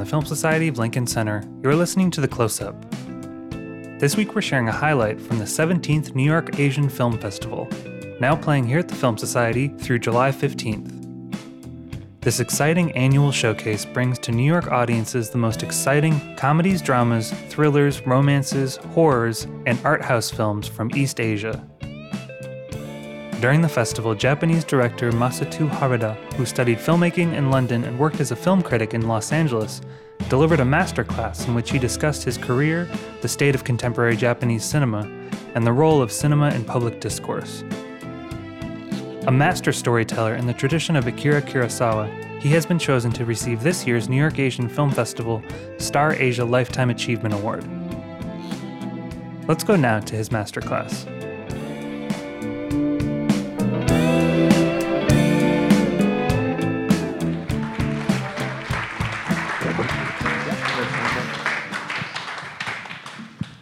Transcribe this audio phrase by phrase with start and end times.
[0.00, 2.74] the Film Society of Lincoln Center, you're listening to The Close Up.
[4.00, 7.68] This week we're sharing a highlight from the 17th New York Asian Film Festival,
[8.18, 10.96] now playing here at the Film Society through July 15th.
[12.22, 18.00] This exciting annual showcase brings to New York audiences the most exciting comedies, dramas, thrillers,
[18.06, 21.69] romances, horrors, and art house films from East Asia.
[23.40, 28.32] During the festival, Japanese director Masato Harada, who studied filmmaking in London and worked as
[28.32, 29.80] a film critic in Los Angeles,
[30.28, 32.86] delivered a masterclass in which he discussed his career,
[33.22, 35.10] the state of contemporary Japanese cinema,
[35.54, 37.64] and the role of cinema in public discourse.
[39.26, 42.10] A master storyteller in the tradition of Akira Kurosawa,
[42.42, 45.42] he has been chosen to receive this year's New York Asian Film Festival
[45.78, 47.64] Star Asia Lifetime Achievement Award.
[49.48, 51.19] Let's go now to his masterclass.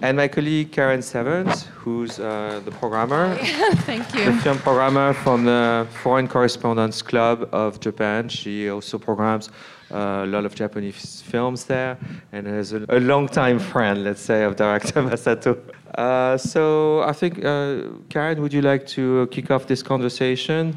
[0.01, 3.37] And my colleague Karen Severns, who's uh, the programmer.
[3.85, 4.27] Thank you.
[4.27, 8.29] The film programmer from the Foreign Correspondents Club of Japan.
[8.29, 9.51] She also programs
[9.91, 11.99] uh, a lot of Japanese films there
[12.31, 15.59] and is a, a long-time friend, let's say, of director Masato.
[15.97, 20.77] Uh, so I think, uh, Karen, would you like to kick off this conversation?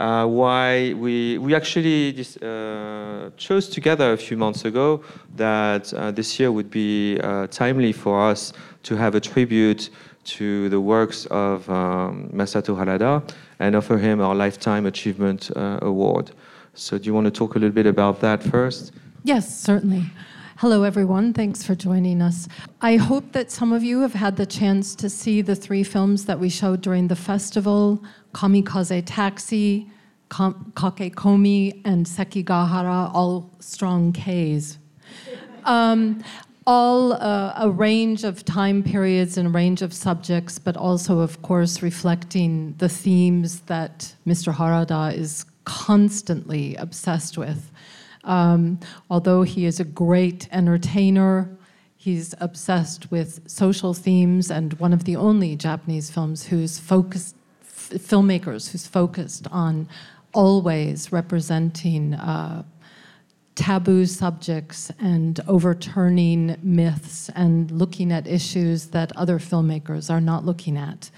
[0.00, 5.02] Uh, why we we actually uh, chose together a few months ago
[5.36, 9.90] that uh, this year would be uh, timely for us to have a tribute
[10.24, 13.22] to the works of um, Masato Harada
[13.58, 16.30] and offer him our Lifetime Achievement uh, Award.
[16.72, 18.92] So, do you want to talk a little bit about that first?
[19.22, 20.04] Yes, certainly.
[20.60, 21.32] Hello, everyone.
[21.32, 22.46] Thanks for joining us.
[22.82, 26.26] I hope that some of you have had the chance to see the three films
[26.26, 28.04] that we showed during the festival
[28.34, 29.90] Kamikaze Taxi,
[30.28, 34.76] Kakekomi, and Sekigahara, all strong Ks.
[35.64, 36.22] Um,
[36.66, 41.40] all uh, a range of time periods and a range of subjects, but also, of
[41.40, 44.52] course, reflecting the themes that Mr.
[44.52, 47.69] Harada is constantly obsessed with.
[48.24, 51.56] Um, although he is a great entertainer,
[51.96, 58.70] he's obsessed with social themes and one of the only Japanese films who's focused filmmakers
[58.70, 59.88] who's focused on
[60.32, 62.62] always representing uh,
[63.54, 70.76] taboo subjects and overturning myths and looking at issues that other filmmakers are not looking
[70.76, 71.10] at.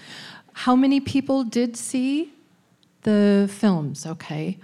[0.53, 2.33] How many people did see
[3.03, 4.05] the films?
[4.05, 4.57] Okay.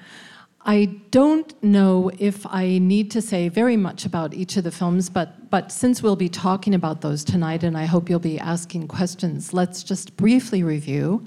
[0.66, 5.10] I don't know if I need to say very much about each of the films,
[5.10, 8.90] but, but since we'll be talking about those tonight and I hope you'll be asking
[8.90, 11.24] questions, let's just briefly review.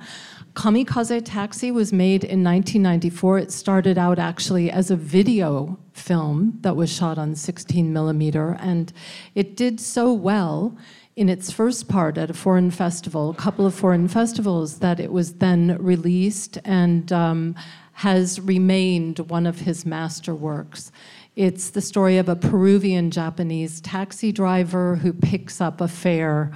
[0.54, 3.38] Kamikaze Taxi was made in 1994.
[3.38, 8.92] It started out actually as a video film that was shot on 16 millimeter, and
[9.34, 10.76] it did so well
[11.16, 15.10] in its first part at a foreign festival, a couple of foreign festivals, that it
[15.10, 17.54] was then released and um,
[18.02, 20.90] has remained one of his masterworks.
[21.36, 26.50] It's the story of a Peruvian Japanese taxi driver who picks up a fare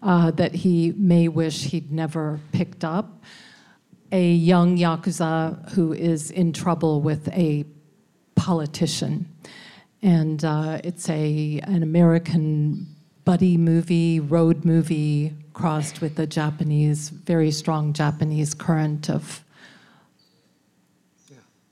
[0.00, 3.20] uh, that he may wish he'd never picked up
[4.12, 7.64] a young Yakuza who is in trouble with a
[8.36, 9.28] politician.
[10.02, 12.86] And uh, it's a, an American
[13.24, 19.42] buddy movie, road movie, crossed with a Japanese, very strong Japanese current of.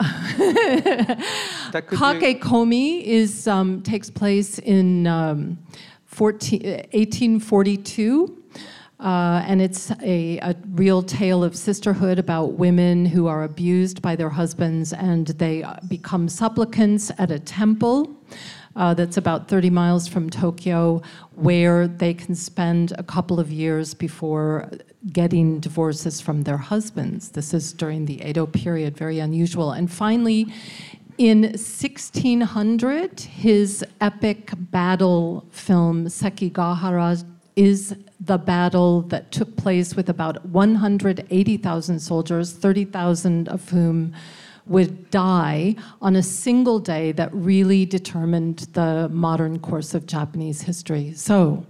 [1.71, 5.57] Kakekomi is um, takes place in um,
[6.05, 8.37] 14, 1842
[8.99, 14.15] uh, and it's a, a, real tale of sisterhood about women who are abused by
[14.15, 18.15] their husbands and they become supplicants at a temple
[18.75, 21.01] uh, that's about 30 miles from Tokyo,
[21.35, 24.69] where they can spend a couple of years before
[25.11, 27.29] getting divorces from their husbands.
[27.29, 29.71] This is during the Edo period, very unusual.
[29.71, 30.53] And finally,
[31.17, 37.23] in 1600, his epic battle film Sekigahara
[37.55, 44.13] is the battle that took place with about 180,000 soldiers, 30,000 of whom
[44.67, 51.13] would die on a single day that really determined the modern course of Japanese history.
[51.13, 51.65] So,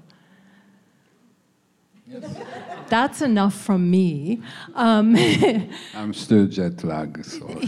[2.91, 4.41] that's enough from me.
[4.75, 5.15] Um,
[5.95, 7.25] I'm still jet lagged.
[7.25, 7.61] So,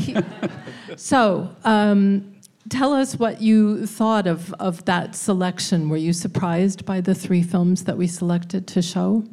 [0.98, 2.36] so um,
[2.70, 5.88] tell us what you thought of, of that selection.
[5.88, 9.24] Were you surprised by the three films that we selected to show?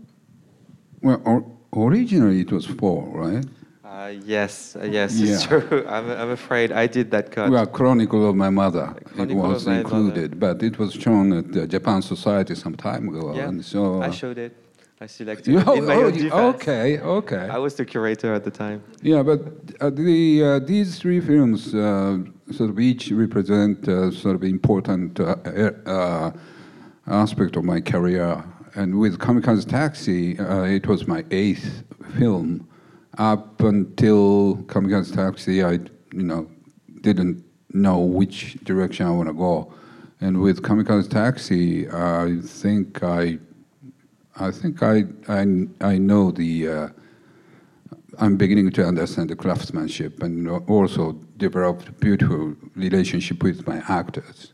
[1.03, 1.45] Well, or,
[1.77, 3.45] originally it was four, right?
[3.85, 5.85] Uh, yes, uh, yes, it's true.
[5.89, 7.51] I'm, I'm afraid I did that cut.
[7.51, 8.95] Well, Chronicle of My Mother.
[9.19, 13.09] It was of My included, but it was shown at the Japan Society some time
[13.09, 13.35] ago.
[13.35, 14.57] yeah, And so, I uh, showed it.
[15.03, 16.33] I selected you, it in my oh, own defense.
[16.35, 17.49] okay, okay.
[17.51, 18.83] I was the curator at the time.
[19.01, 19.41] Yeah, but
[19.81, 22.19] uh, the uh, these three films uh,
[22.53, 25.37] sort of each represent uh, sort of important uh,
[25.87, 26.33] uh,
[27.07, 28.45] aspect of my career.
[28.75, 31.83] And with Kamikaze Taxi, uh, it was my eighth
[32.19, 32.69] film.
[33.17, 35.73] Up until Kamikaze Taxi, I
[36.13, 36.47] you know
[37.01, 37.43] didn't
[37.73, 39.73] know which direction I want to go.
[40.21, 43.39] And with Kamikaze Taxi, I think I,
[44.41, 45.41] I think I I,
[45.81, 46.69] I know the.
[46.69, 46.89] Uh,
[48.19, 54.53] I'm beginning to understand the craftsmanship and also developed beautiful relationship with my actors.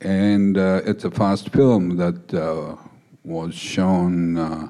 [0.00, 2.76] And uh, it's a first film that uh,
[3.24, 4.68] was shown uh,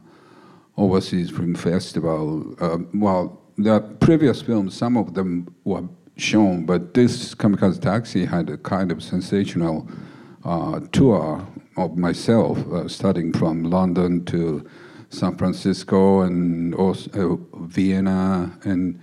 [0.76, 2.54] overseas film festival.
[2.60, 5.84] Uh, well, the previous films, some of them were
[6.16, 9.88] shown, but this Kamikaze Taxi had a kind of sensational
[10.44, 11.46] uh, tour
[11.76, 14.68] of myself, uh, starting from London to
[15.08, 19.00] San Francisco and also uh, Vienna, and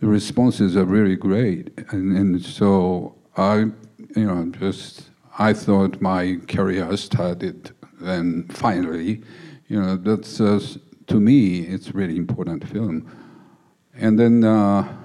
[0.00, 1.70] the responses are really great.
[1.90, 3.56] And, and so I,
[4.16, 9.22] you know, just I thought my career started, and finally,
[9.68, 10.60] you know, that's uh,
[11.06, 13.10] to me it's really important film.
[13.94, 14.44] And then.
[14.44, 14.96] Uh,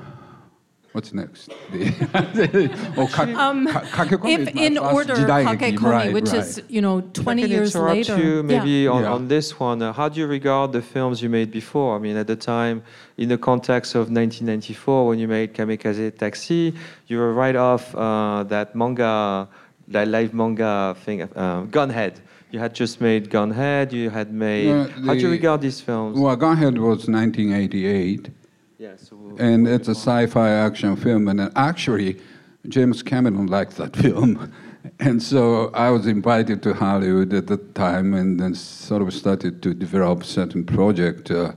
[0.96, 1.50] What's next?
[1.74, 6.40] The- oh, ka- ka- kakekomi If my in order, jidaigeki, Kakekomi, right, which right.
[6.40, 8.18] is you know If I 20 can years interrupt later.
[8.18, 8.92] you maybe yeah.
[8.96, 9.12] on, Yeah.
[9.16, 9.82] on this one.
[9.82, 11.98] Uh, how do you regard the films you made before?
[11.98, 12.82] I mean, at the time,
[13.18, 16.74] in the context of 1994, when you made Kamikaze Taxi,
[17.08, 19.50] you were right off uh, that manga,
[19.90, 22.22] that live manga thing, uh, Gunhead.
[22.52, 23.92] You had just made Gunhead.
[23.92, 24.68] You had made.
[24.70, 26.18] Yeah, how do you regard these films?
[26.18, 28.30] Well, Gunhead was 1988,
[28.78, 31.28] yeah, so and it's a sci-fi action film.
[31.28, 32.20] And actually,
[32.68, 34.52] James Cameron liked that film,
[35.00, 39.62] and so I was invited to Hollywood at the time, and then sort of started
[39.64, 41.54] to develop certain project uh,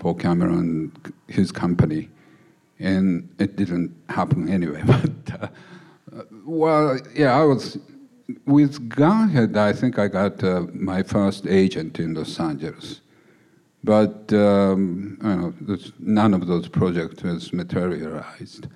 [0.00, 0.92] for Cameron,
[1.28, 2.08] his company,
[2.78, 4.82] and it didn't happen anyway.
[4.86, 5.48] But uh,
[6.44, 7.78] well, yeah, I was
[8.46, 9.56] with Gunhead.
[9.56, 13.00] I think I got uh, my first agent in Los Angeles.
[13.84, 15.54] But um, know,
[15.98, 18.68] none of those projects has materialized.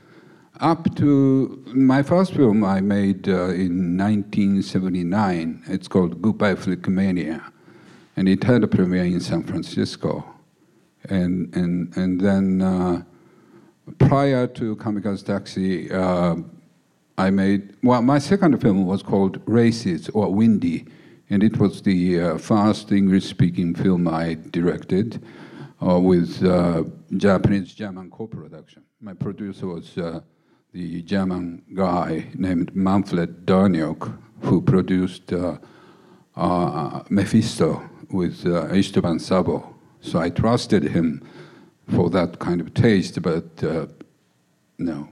[0.61, 7.53] Up to my first film I made uh, in 1979, it's called Goodbye Flickmania,
[8.17, 10.25] and it had a premiere in San Francisco.
[11.09, 13.03] And, and, and then uh,
[13.99, 16.37] prior to Kamikaze Taxi, uh,
[17.19, 20.87] I made, well, my second film was called Races or Windy,
[21.31, 25.23] and it was the uh, first English speaking film I directed
[25.85, 26.85] uh, with uh,
[27.17, 28.83] Japanese German co production.
[29.01, 30.21] My producer was uh,
[30.73, 35.59] the German guy named Manfred Durniok, who produced uh,
[36.37, 39.75] uh, Mephisto with uh, Istvan Szabo.
[40.01, 41.23] So I trusted him
[41.89, 43.63] for that kind of taste, but
[44.79, 45.09] no.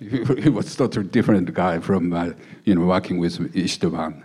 [0.00, 2.30] He was totally different guy from uh,
[2.64, 4.22] you know working with Istvan,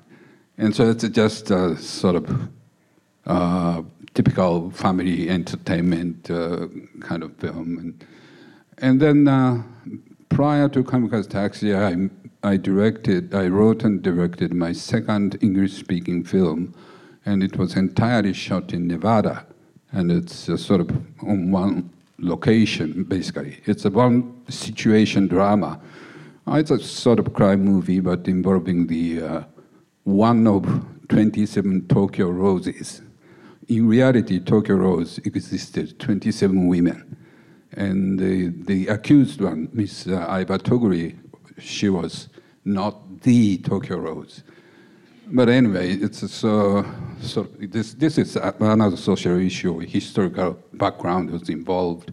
[0.58, 2.50] and so it's just a sort of
[3.26, 3.82] uh,
[4.14, 6.68] typical family entertainment uh,
[7.02, 8.06] kind of film, and
[8.78, 9.62] and then uh,
[10.30, 12.10] prior to Kamikaze Taxi, I
[12.42, 16.74] I directed, I wrote and directed my second English-speaking film,
[17.26, 19.46] and it was entirely shot in Nevada,
[19.92, 20.90] and it's uh, sort of
[21.22, 21.90] on one
[22.22, 23.60] location, basically.
[23.66, 25.80] It's a one situation drama.
[26.48, 29.44] Uh, It's a sort of crime movie, but involving the uh,
[30.04, 30.66] one of
[31.10, 33.02] 27 Tokyo roses.
[33.68, 37.18] In reality, Tokyo Rose existed 27 women.
[37.74, 41.18] And the, the accused one, Miss uh, Iva Toguri,
[41.60, 42.30] she was
[42.66, 44.44] not the Tokyo Rose.
[45.32, 46.84] But anyway, it's so,
[47.22, 52.12] so this, this is another social issue, historical background was involved.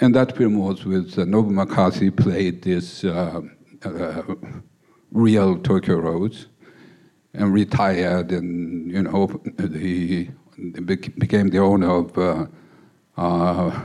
[0.00, 3.40] And that film was with uh, Nobu McCarthy played this uh,
[3.82, 4.22] uh,
[5.10, 6.48] real Tokyo Rose
[7.32, 10.30] and retired and, you know, he
[11.16, 12.46] became the owner of uh,
[13.16, 13.82] uh,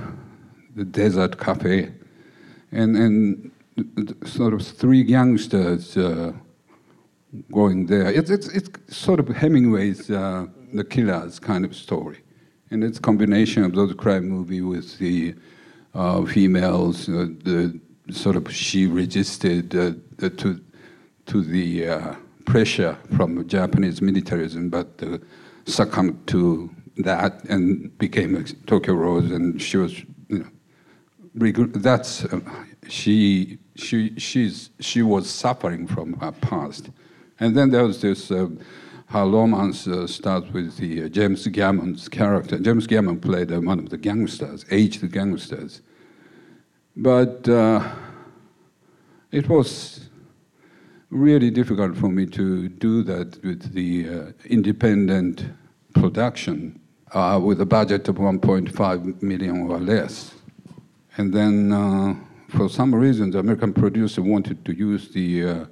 [0.75, 1.93] the Desert Cafe.
[2.73, 3.51] And, and
[4.25, 6.33] sort of three youngsters uh,
[7.51, 8.11] going there.
[8.11, 12.19] It's, it's, it's sort of Hemingway's uh, The Killers kind of story.
[12.71, 15.35] And it's a combination of those crime movie with the
[15.93, 20.59] uh, females, uh, the sort of she resisted uh, to,
[21.25, 25.17] to the uh, pressure from Japanese militarism, but uh,
[25.65, 30.45] succumbed to that and became Tokyo Rose, and she was, you
[31.33, 32.39] know, that's uh,
[32.87, 36.89] she she she's she was suffering from her past,
[37.41, 38.31] and then there was this.
[38.31, 38.47] Uh,
[39.07, 42.57] her romance uh, starts with the uh, James Gammon's character.
[42.57, 45.81] James Gammon played uh, one of the gangsters, aged gangsters,
[46.95, 47.93] but uh,
[49.31, 50.07] it was
[51.09, 55.43] really difficult for me to do that with the independent
[55.93, 56.79] production
[57.41, 60.33] with a budget of 1.5 million or less.
[61.17, 65.67] And then, for some reason, the American producer wanted to use the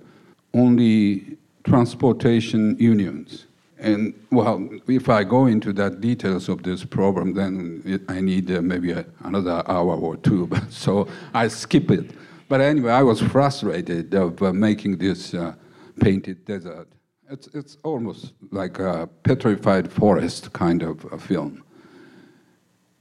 [0.54, 1.38] only
[1.70, 3.46] transportation unions.
[3.78, 8.52] And well, if I go into that details of this problem, then it, I need
[8.52, 10.48] uh, maybe a, another hour or two.
[10.54, 12.12] But, so I skip it.
[12.50, 15.54] But anyway, I was frustrated of uh, making this uh,
[16.02, 16.88] painted desert.
[17.32, 21.64] It's, it's almost like a petrified forest kind of a film.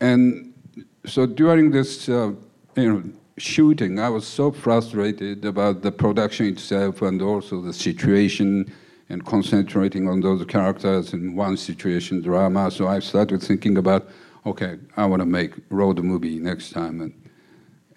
[0.01, 0.53] And
[1.07, 2.33] so during this uh,
[2.77, 3.03] you know,
[3.39, 8.73] shooting, I was so frustrated about the production itself and also the situation
[9.09, 12.71] and concentrating on those characters in one situation drama.
[12.71, 14.09] So I started thinking about,
[14.45, 17.01] okay, I want to make road movie next time.
[17.01, 17.31] And,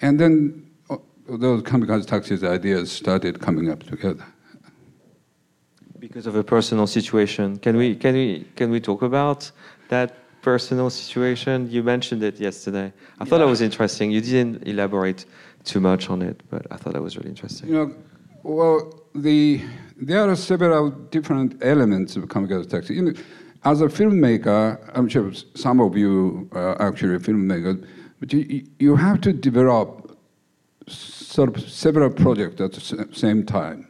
[0.02, 4.26] and then uh, those kamikaze taxis ideas started coming up together.
[6.00, 9.52] Because of a personal situation, can we can we can we talk about
[9.90, 11.70] that personal situation?
[11.70, 12.92] You mentioned it yesterday.
[13.20, 14.12] I thought that was interesting.
[14.12, 15.26] You didn't elaborate
[15.64, 17.70] too much on it, but I thought that was really interesting.
[17.70, 17.96] You know,
[18.44, 19.62] well, the
[19.98, 22.96] there are several different elements of kamikaze taxi.
[22.96, 23.14] You know,
[23.64, 27.86] as a filmmaker, I'm sure some of you are actually filmmakers,
[28.20, 30.18] but you, you have to develop
[30.88, 33.88] sort of several projects at the same time.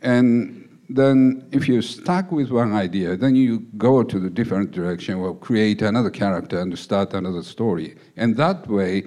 [0.00, 5.16] And then if you're stuck with one idea, then you go to the different direction
[5.16, 7.96] or create another character and start another story.
[8.16, 9.04] And that way,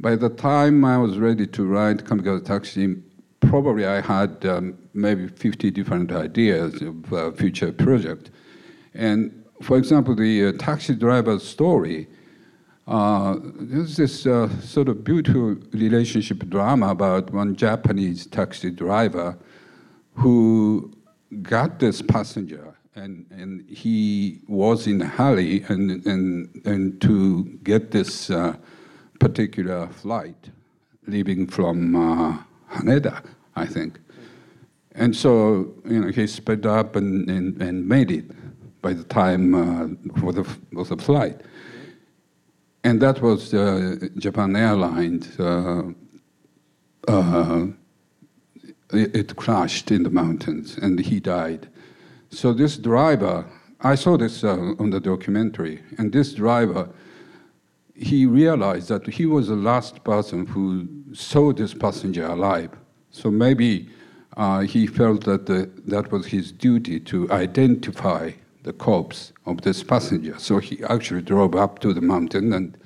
[0.00, 2.96] by the time I was ready to write Kamikaze Taxi,
[3.40, 8.30] probably I had um, maybe 50 different ideas of uh, future project.
[8.94, 12.08] And for example, the uh, taxi driver's story,
[12.86, 19.38] uh, there's this uh, sort of beautiful relationship drama about one Japanese taxi driver
[20.14, 20.92] who
[21.40, 28.30] got this passenger and, and he was in hurry and, and, and to get this
[28.30, 28.54] uh,
[29.18, 30.50] particular flight
[31.06, 32.38] leaving from uh,
[32.70, 33.24] Haneda,
[33.56, 33.98] I think.
[34.94, 38.26] And so, you know, he sped up and, and, and made it
[38.82, 41.40] by the time uh, for, the, for the flight.
[42.84, 45.38] And that was uh, Japan Airlines.
[45.38, 45.92] Uh,
[47.08, 47.66] uh,
[48.92, 51.68] it, crashed in the mountains and he died.
[52.30, 53.44] So this driver,
[53.80, 56.88] I saw this uh, on the documentary, and this driver,
[57.94, 62.70] he realized that he was the last person who saw this passenger alive.
[63.10, 63.88] So maybe
[64.36, 68.32] uh, he felt that the, that was his duty to identify
[68.62, 70.38] the corpse of this passenger.
[70.38, 72.78] So he actually drove up to the mountain and,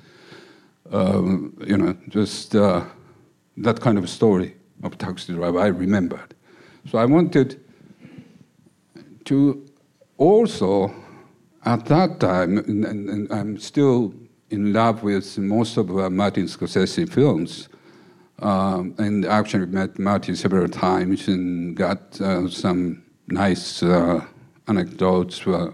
[0.91, 2.83] um, you know, just uh,
[3.55, 6.33] that kind of story of taxi driver I remembered.
[6.89, 7.59] So I wanted
[9.25, 9.65] to
[10.17, 10.93] also,
[11.65, 14.13] at that time, and, and I'm still
[14.49, 17.69] in love with most of uh, Martin Scorsese films,
[18.39, 24.23] um, and actually met Martin several times and got uh, some nice uh,
[24.67, 25.71] anecdotes uh,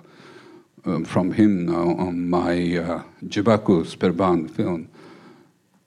[0.86, 4.90] um, from him on my uh, Jubaku Spellbound film.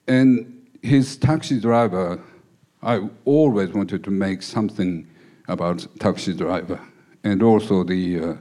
[0.07, 2.21] And his taxi driver,
[2.87, 5.05] I always wanted to make something
[5.49, 6.79] about taxi driver.
[7.25, 8.33] And also the, uh,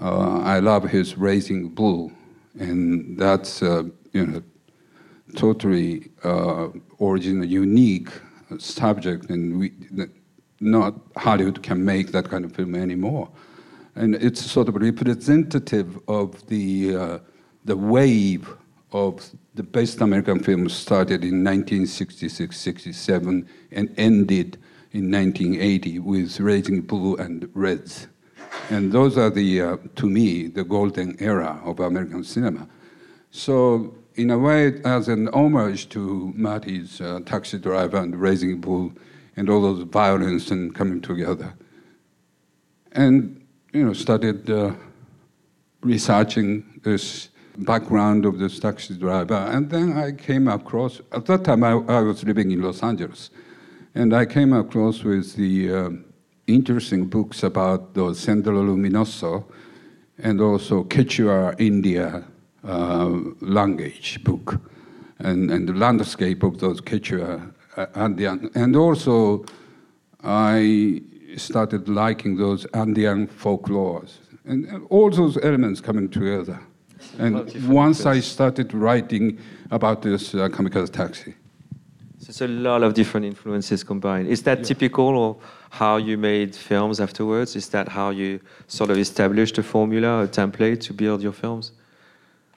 [0.00, 2.12] uh, I love his Raging Bull,
[2.58, 4.42] and that's, uh, you know,
[5.36, 6.68] totally uh,
[7.00, 8.10] original, unique
[8.58, 9.72] subject, and we,
[10.60, 13.28] not Hollywood can make that kind of film anymore
[13.94, 17.18] and it's sort of representative of the uh,
[17.64, 18.56] the wave
[18.92, 24.58] of the best American films started in 1966, 67, and ended
[24.92, 28.08] in 1980 with Raging Bull and Reds.
[28.70, 32.68] And those are the, uh, to me, the golden era of American cinema.
[33.30, 38.92] So, in a way, as an homage to Marty's uh, Taxi Driver and Raging Bull
[39.36, 41.54] and all those violence and coming together.
[42.92, 44.74] And you know, started uh,
[45.80, 49.34] researching this background of this taxi driver.
[49.34, 53.30] And then I came across, at that time I, I was living in Los Angeles,
[53.94, 55.90] and I came across with the uh,
[56.46, 59.44] interesting books about the Sendero Luminoso
[60.18, 62.24] and also Quechua India
[62.64, 64.60] uh, language book,
[65.18, 68.50] and, and the landscape of those Quechua uh, Andean.
[68.54, 69.44] And also,
[70.22, 71.02] I
[71.36, 76.60] started liking those Andean folklores, and all those elements coming together.
[77.18, 79.38] And once I started writing
[79.70, 81.34] about this uh, kamikaze taxi.
[82.18, 84.28] So it's a lot of different influences combined.
[84.28, 84.64] Is that yeah.
[84.64, 85.36] typical of
[85.70, 87.56] how you made films afterwards?
[87.56, 91.72] Is that how you sort of established a formula, a template to build your films?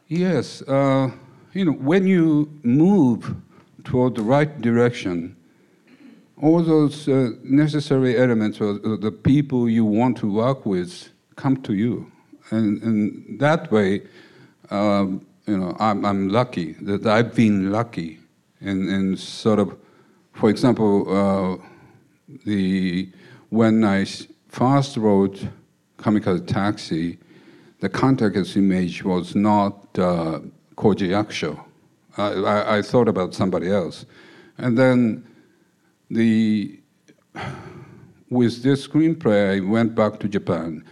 [0.07, 0.61] Yes.
[0.61, 1.09] Uh,
[1.53, 3.35] you know, when you move
[3.83, 5.35] toward the right direction,
[6.41, 11.73] all those uh, necessary elements of the people you want to work with come to
[11.73, 12.11] you.
[12.51, 14.01] And, and that way,
[14.69, 18.19] um, you know, I'm, I'm, lucky that I've been lucky
[18.61, 19.77] and in sort of,
[20.33, 21.57] for example, uh,
[22.45, 23.09] the
[23.49, 24.05] when I
[24.49, 25.47] first wrote
[25.97, 27.17] Kamikaze Taxi,
[27.79, 30.39] the context image was not uh,
[30.75, 31.59] Koji Yakusho.
[32.17, 34.05] I, I, I, thought about somebody else.
[34.57, 35.27] And then
[36.09, 36.79] the,
[38.29, 40.83] with this screenplay, I went back to Japan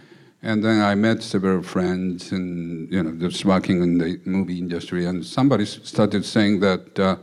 [0.44, 5.06] and then I met several friends and, you know, just working in the movie industry.
[5.06, 7.16] And somebody started saying that uh,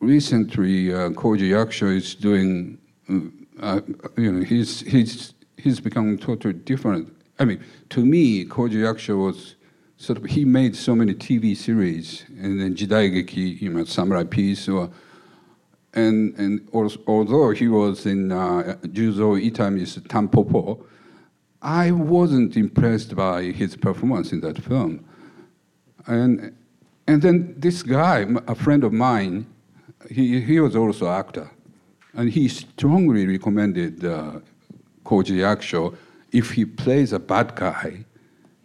[0.00, 2.76] recently uh, Koji Yakusho is doing,
[3.08, 3.20] uh,
[3.60, 3.80] uh,
[4.16, 7.16] you know, he's, he's, he's become totally different.
[7.38, 9.54] I mean, to me, Koji Yakusho was
[9.98, 14.68] sort of, he made so many TV series, and then Jidaigeki, you know, Samurai Peace,
[14.68, 14.90] or,
[15.94, 20.86] and, and also, although he was in uh, Juzo Itami's Tampopo,
[21.62, 25.04] I wasn't impressed by his performance in that film.
[26.06, 26.54] And,
[27.06, 29.46] and then this guy, a friend of mine,
[30.10, 31.48] he, he was also actor.
[32.14, 34.40] And he strongly recommended uh,
[35.04, 35.96] Koji Yakusho.
[36.32, 38.04] If he plays a bad guy,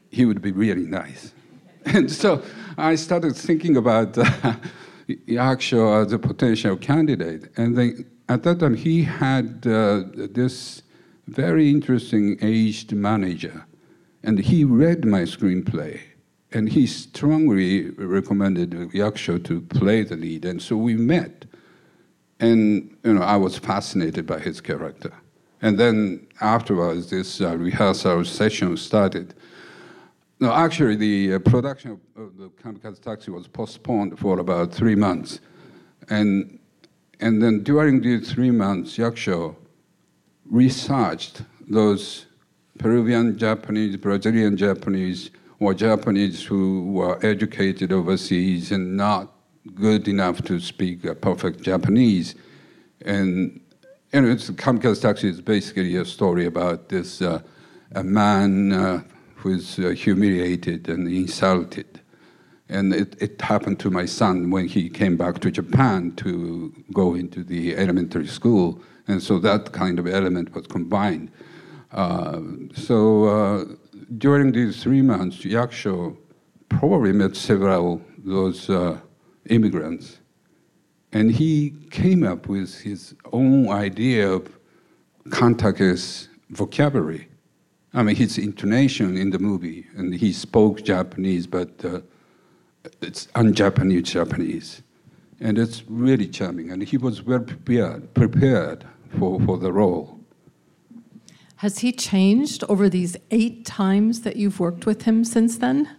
[0.10, 1.34] he would be really nice.
[1.86, 2.44] And so
[2.78, 4.24] I started thinking about uh,
[5.08, 7.50] Yakusho as a potential candidate.
[7.56, 10.82] And then at that time, he had uh, this
[11.28, 13.66] very interesting aged manager.
[14.24, 16.00] And he read my screenplay.
[16.52, 20.46] And he strongly recommended Yakusho to play the lead.
[20.46, 21.46] And so we met.
[22.40, 25.12] And you know, I was fascinated by his character.
[25.62, 29.34] And then afterwards, this uh, rehearsal session started.
[30.40, 35.40] No, actually, the uh, production of, the Kamikaze Taxi was postponed for about three months.
[36.10, 36.60] And,
[37.20, 39.56] and then during these three months, Yakusho
[40.50, 42.26] researched those
[42.78, 49.34] Peruvian Japanese, Brazilian Japanese, or Japanese who were educated overseas and not
[49.74, 52.36] good enough to speak a perfect Japanese.
[53.02, 53.60] And
[54.14, 57.42] you know, it's, Kamikaze Taxi is basically a story about this uh,
[57.94, 59.04] a man uh,
[59.36, 62.02] who is uh, humiliated and insulted.
[62.70, 67.16] And it, it happened to my son when he came back to Japan to go
[67.16, 71.32] into the elementary school and so that kind of element was combined.
[71.92, 72.42] Uh,
[72.74, 73.66] so uh,
[74.18, 76.18] during these three months, Yakusho
[76.70, 79.00] probably met several those uh,
[79.50, 80.20] immigrants,
[81.14, 84.58] and he came up with his own idea of
[85.30, 87.28] Kantake's vocabulary.
[87.94, 92.02] I mean, his intonation in the movie, and he spoke Japanese, but uh,
[93.02, 94.82] it's un-Japanese Japanese,
[95.40, 96.72] and it's really charming.
[96.72, 98.86] And he was well prepared, prepared
[99.20, 100.20] for, for the role.
[101.58, 105.90] Has he changed over these eight times that you've worked with him since then?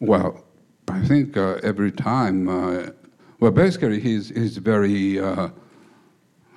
[0.00, 0.44] Well,
[0.88, 2.90] I think uh, every time, uh,
[3.38, 5.50] well, basically, he's, he's very, uh,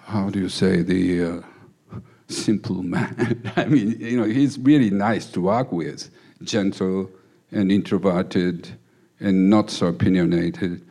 [0.01, 3.51] how do you say, the uh, simple man.
[3.55, 6.09] I mean, you know, he's really nice to work with,
[6.43, 7.09] gentle
[7.51, 8.69] and introverted
[9.19, 10.85] and not so opinionated.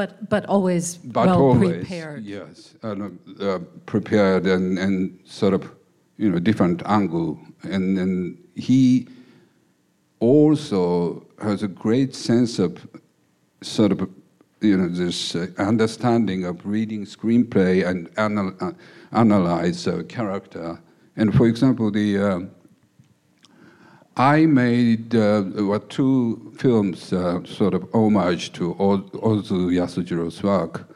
[0.00, 2.24] But, but always but well always, prepared.
[2.24, 5.70] Yes, uh, prepared and, and sort of,
[6.16, 7.38] you know, different angle.
[7.64, 9.08] And, and he
[10.18, 12.72] also has a great sense of
[13.60, 14.08] sort of,
[14.62, 18.72] you know, this uh, understanding of reading screenplay and anal- uh,
[19.12, 20.80] analyze a character.
[21.16, 22.40] And for example, the uh,
[24.16, 30.92] I made uh, what two films, uh, sort of homage to Ozu Yasujiro's work,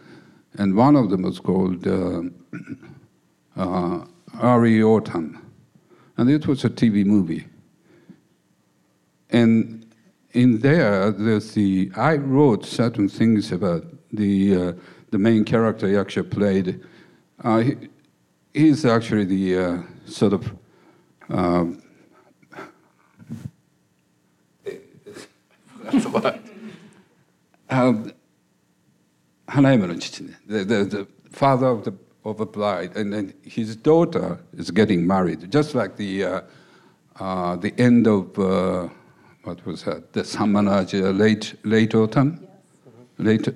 [0.59, 2.23] and one of them was called uh,
[3.57, 4.05] uh,
[4.43, 5.41] Early Autumn,
[6.17, 7.47] and it was a TV movie.
[9.31, 9.87] And
[10.33, 14.73] in there, there's the I wrote certain things about the uh,
[15.11, 16.81] the main character he actually played.
[17.43, 17.77] Uh, he,
[18.53, 20.53] he's actually the uh, sort of
[25.85, 26.41] That's what.
[27.71, 28.13] um,
[29.49, 30.01] Hanaimaran
[30.47, 31.95] the, father of the
[32.25, 36.41] of a bride, and then his daughter is getting married, just like the uh,
[37.21, 38.89] uh, the end of uh,
[39.45, 40.13] what was that?
[40.13, 42.51] The Samanaja uh, late late autumn, yes.
[42.89, 43.27] mm-hmm.
[43.27, 43.49] late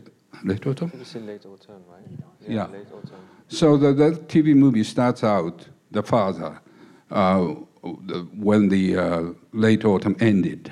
[0.45, 0.93] late autumn.
[1.27, 2.01] Late autumn, right?
[2.43, 2.55] Yeah.
[2.55, 2.67] yeah.
[2.67, 3.29] Late autumn.
[3.49, 6.61] So the, the, TV movie starts out the father
[7.11, 7.45] uh,
[8.37, 10.71] when the uh, late autumn ended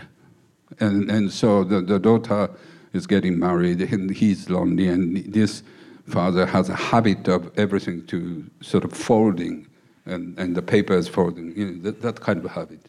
[0.81, 2.51] and and so the, the daughter
[2.93, 5.63] is getting married and he's lonely and this
[6.07, 9.67] father has a habit of everything to sort of folding
[10.07, 12.81] and, and the paper is folding, you know, that, that kind of habit.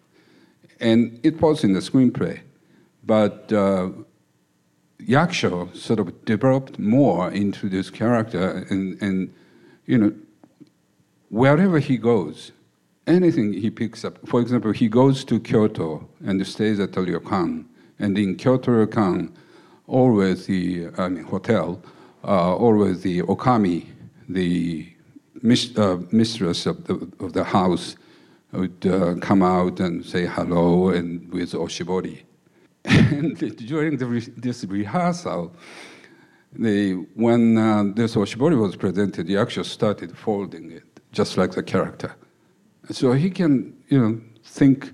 [0.79, 2.39] And it was in the screenplay,
[3.03, 3.89] but uh,
[5.01, 9.33] Yakusho sort of developed more into this character, and, and
[9.85, 10.13] you know,
[11.29, 12.51] wherever he goes,
[13.07, 14.19] anything he picks up.
[14.27, 17.65] For example, he goes to Kyoto and stays at the ryokan,
[17.99, 19.31] and in Kyoto ryokan,
[19.87, 21.81] always the I mean, hotel,
[22.23, 23.85] uh, always the okami,
[24.29, 24.87] the
[25.41, 27.95] mis- uh, mistress of the, of the house,
[28.51, 32.23] would uh, come out and say hello and with oshibori.
[32.85, 35.53] And during re- this rehearsal,
[36.53, 41.63] the, when uh, this oshibori was presented, he actually started folding it, just like the
[41.63, 42.15] character.
[42.89, 44.93] So he can, you know, think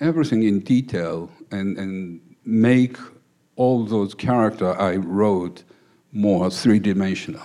[0.00, 2.96] everything in detail and, and make
[3.56, 5.64] all those characters I wrote
[6.12, 7.42] more three-dimensional.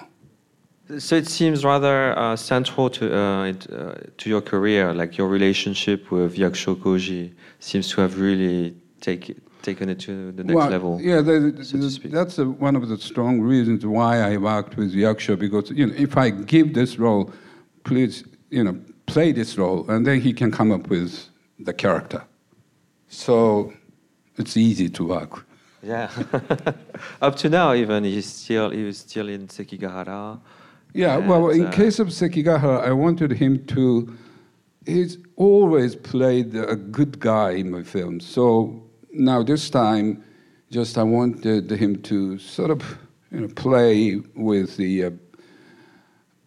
[1.00, 5.30] So it seems rather uh, central to uh, it, uh, to your career, like your
[5.30, 10.70] relationship with Yakusho Koji seems to have really take, taken it to the next Well,
[10.70, 11.00] level.
[11.02, 12.12] Yeah, the, the- so to speak.
[12.12, 16.18] that's one of the strong reasons why I worked with Yakusho because you know if
[16.18, 17.32] I give this role,
[17.86, 22.22] please you know play this role, and then he can come up with the character.
[23.12, 23.74] So
[24.38, 25.46] it's easy to work.
[25.84, 26.10] Yeah.
[27.22, 30.40] Up to now, even he's still he was still in Sekigahara.
[30.94, 34.18] Yeah, well, in uh, case of Sekigahara, I wanted him to.
[34.86, 38.26] He's always played a good guy in my films.
[38.26, 40.24] So now this time,
[40.72, 42.98] just I wanted him to sort of,
[43.32, 45.12] you know, play with the uh,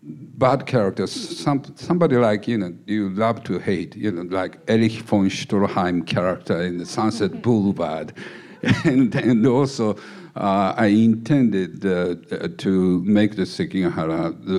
[0.04, 1.12] bad characters.
[1.12, 3.96] Some somebody like you know you love to hate.
[3.96, 8.12] You know, like Erich von Stroheim character in the Sunset Boulevard,
[8.84, 9.96] and and also
[10.36, 14.58] uh, I intended uh, uh, to make the Sekigahara the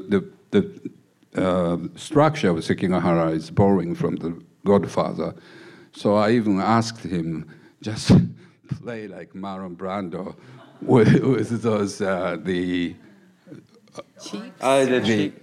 [0.52, 0.62] the,
[1.32, 5.36] the uh, structure of Sekigahara is borrowing from the Godfather,
[5.92, 7.50] so I even asked him
[7.82, 8.12] just
[8.82, 10.36] play like Marlon Brando
[10.82, 12.38] with, with those uh,
[13.96, 15.34] the Ah, the the,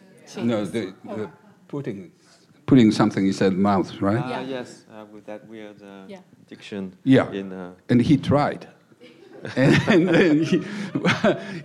[0.43, 1.31] no, the, the
[1.69, 2.11] putting,
[2.67, 4.25] putting something in his mouth, right?
[4.29, 4.41] Yeah.
[4.43, 6.21] yes, uh, with that weird uh, Yeah.
[6.49, 6.97] diction.
[7.05, 7.31] Yeah.
[7.33, 8.69] In, uh, and he tried.
[9.57, 10.63] and, and then he,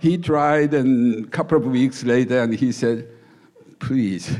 [0.00, 3.08] he tried, and a couple of weeks later, and he said,
[3.78, 4.36] please,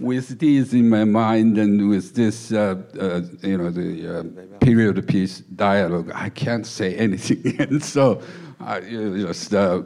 [0.00, 5.06] with this in my mind and with this, uh, uh, you know, the uh, period
[5.08, 7.56] piece dialogue, I can't say anything.
[7.60, 8.20] and so
[8.60, 9.82] I, you know, just, uh,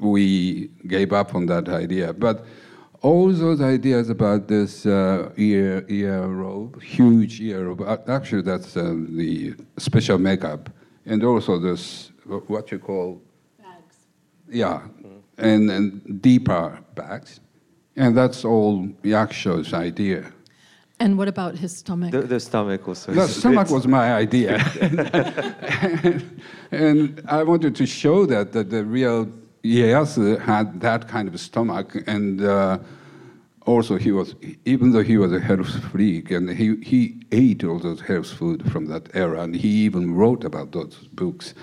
[0.00, 2.12] we gave up on that idea.
[2.12, 2.44] But
[3.02, 8.76] all those ideas about this uh, ear, ear robe, huge ear robe, uh, actually that's
[8.76, 10.70] uh, the special makeup,
[11.06, 12.12] and also this,
[12.46, 13.22] what you call
[13.58, 13.96] Bags.
[14.48, 14.82] yeah,
[15.38, 17.40] and, and deeper bags.
[17.96, 20.32] And that's all Yakusho's idea.
[21.00, 22.12] And what about his stomach?
[22.12, 23.12] the, the stomach also.
[23.12, 24.58] The stomach bit- was my idea.
[26.70, 29.26] and I wanted to show that, that the real
[29.64, 31.96] Ieyasu had that kind of stomach.
[32.06, 32.78] And uh,
[33.66, 37.78] also, he was, even though he was a health freak, and he, he ate all
[37.78, 41.54] those health food from that era, and he even wrote about those books.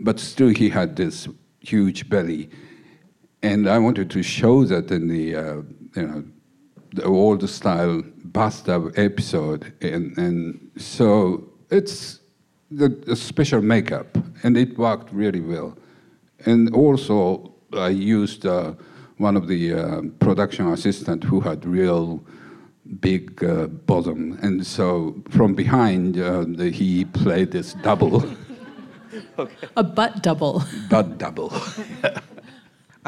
[0.00, 1.28] But still, he had this
[1.60, 2.50] huge belly.
[3.42, 5.62] And I wanted to show that in the, uh,
[5.96, 6.24] you know,
[6.92, 9.72] the old style bathtub episode.
[9.82, 12.20] And, and so it's
[12.70, 15.76] the, the special makeup, and it worked really well.
[16.46, 18.74] And also, I used uh,
[19.18, 22.22] one of the uh, production assistant who had real
[23.00, 28.24] big uh, bosom, and so from behind, uh, the, he played this double,
[29.76, 30.62] A butt double.
[30.88, 31.52] butt double.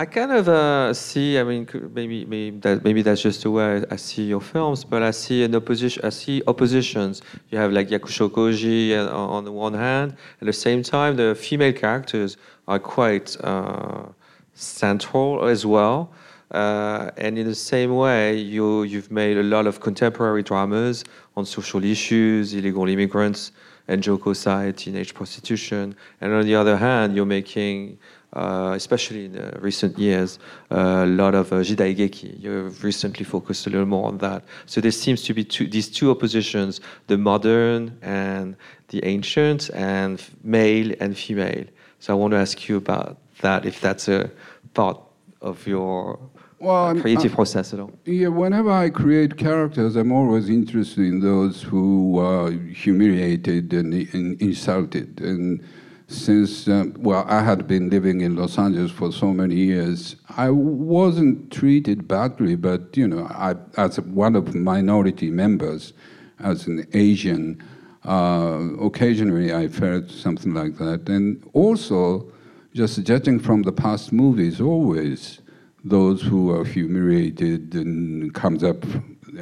[0.01, 1.39] I kind of uh, see.
[1.39, 4.83] I mean, maybe maybe that maybe that's just the way I, see your films.
[4.83, 6.03] But I see an opposition.
[6.03, 7.21] I see oppositions.
[7.51, 10.17] You have like Yakusho Koji uh, on on the one hand.
[10.41, 14.07] At the same time, the female characters are quite uh,
[14.55, 16.11] central as well.
[16.51, 21.05] Uh, and in the same way, you, you've made a lot of contemporary dramas
[21.37, 23.53] on social issues, illegal immigrants,
[23.87, 25.95] and Joko side, teenage prostitution.
[26.21, 27.99] And on the other hand, you're making,
[28.33, 30.39] uh, especially in recent years,
[30.71, 32.41] uh, a lot of uh, jidaigeki.
[32.41, 34.45] You've recently focused a little more on that.
[34.67, 38.57] So there seems to be two, these two oppositions, the modern and
[38.89, 41.65] the ancient, and male and female.
[41.99, 44.31] So I want to ask you about that, if that's a
[44.75, 45.01] part
[45.41, 46.19] of your
[46.61, 47.93] well, creative process at all?
[48.05, 54.41] Yeah, whenever I create characters, I'm always interested in those who are humiliated and, and
[54.41, 55.21] insulted.
[55.21, 55.65] And
[56.11, 60.51] since, um, well, I had been living in Los Angeles for so many years, I
[60.51, 65.93] wasn't treated badly, but, you know, I, as one of minority members,
[66.41, 67.63] as an Asian,
[68.05, 71.09] uh, occasionally I felt something like that.
[71.09, 72.33] And also,
[72.75, 75.41] just judging from the past movies, always,
[75.85, 78.85] those who are humiliated and comes up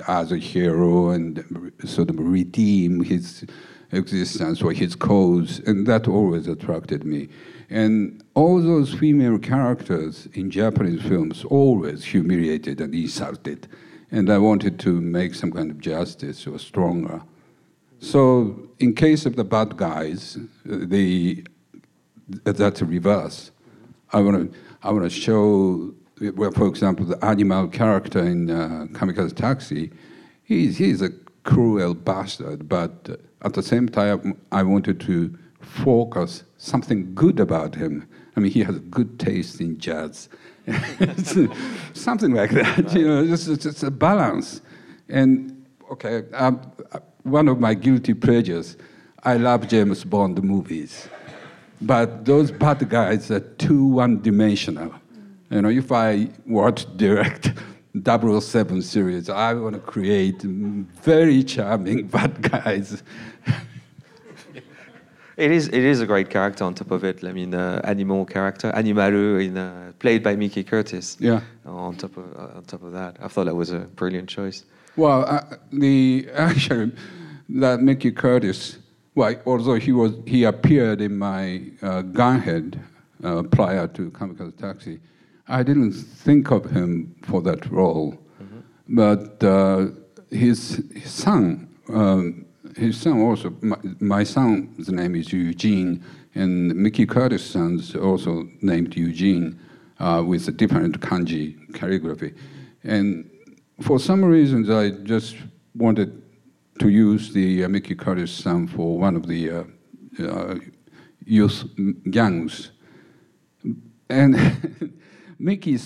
[0.07, 3.45] as a hero and sort of redeem his
[3.93, 7.29] existence or his cause, and that always attracted me.
[7.71, 13.69] And all those female characters in Japanese films always humiliated and insulted,
[14.11, 17.23] and I wanted to make some kind of justice or stronger.
[18.01, 21.45] So, in case of the bad guys, the
[22.45, 23.51] that's a reverse.
[24.13, 25.95] I want to I want to show
[26.35, 29.91] well, for example, the animal character in uh, Kamikaze Taxi,
[30.43, 31.11] he's, he's a
[31.49, 38.07] cruel bastard, but at the same time, I wanted to focus something good about him.
[38.37, 40.29] I mean, he has good taste in jazz.
[41.95, 44.61] something like that, you know, it's, it's, it's a balance.
[45.09, 46.61] And, okay, um,
[47.23, 48.77] one of my guilty pleasures,
[49.25, 51.09] I love James Bond movies.
[51.81, 54.93] But those bad guys are too one dimensional.
[55.49, 57.55] You know, if I were to direct
[57.95, 63.03] 007 series, I want to create very charming bad guys.
[65.39, 67.23] It is, it is a great character on top of it.
[67.23, 71.17] I mean, uh, animal character, Animaru, in, uh, played by Mickey Curtis.
[71.21, 71.43] Yeah.
[71.65, 74.65] On top of uh, on top of that, I thought that was a brilliant choice.
[74.97, 76.91] Well, uh, the actually
[77.51, 78.79] that Mickey Curtis,
[79.15, 82.81] well, although he was he appeared in my uh, Gunhead
[83.23, 84.99] uh, prior to Kamikaze Taxi,
[85.49, 88.61] I didn't think of him for that role, mm-hmm.
[88.89, 89.87] but uh,
[90.31, 92.45] his, his, son, um,
[92.77, 98.95] his son also, my, my, son's name is Eugene, and Mickey Curtis' son's also named
[98.95, 99.59] Eugene
[99.99, 102.35] uh, with a different kanji calligraphy.
[102.85, 103.31] And
[103.81, 105.37] for some reasons, I just
[105.75, 106.23] wanted
[106.79, 109.65] to use the uh, Mickey Curtis son for one of the uh,
[110.23, 110.57] uh,
[111.25, 111.65] youth
[112.11, 112.71] gangs.
[114.11, 114.37] And
[115.39, 115.79] Mickey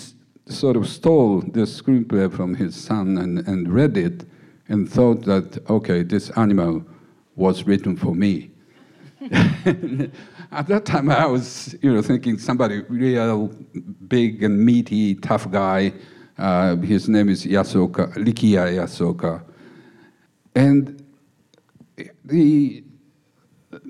[0.47, 4.25] sort of stole the screenplay from his son and, and read it
[4.67, 6.83] and thought that, okay, this animal
[7.35, 8.49] was written for me.
[10.51, 13.47] At that time, I was, you know, thinking somebody real
[14.07, 15.93] big and meaty, tough guy.
[16.37, 19.43] Uh, his name is Yasuoka, Rikiya Yasuoka.
[20.55, 21.03] And
[22.25, 22.83] the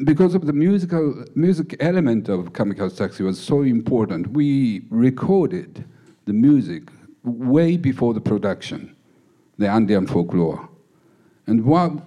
[0.03, 5.85] because of the musical music element of Kamikaze Taxi was so important, we recorded
[6.25, 6.89] the music
[7.23, 8.95] way before the production,
[9.57, 10.67] the Andean folklore.
[11.47, 12.05] And while,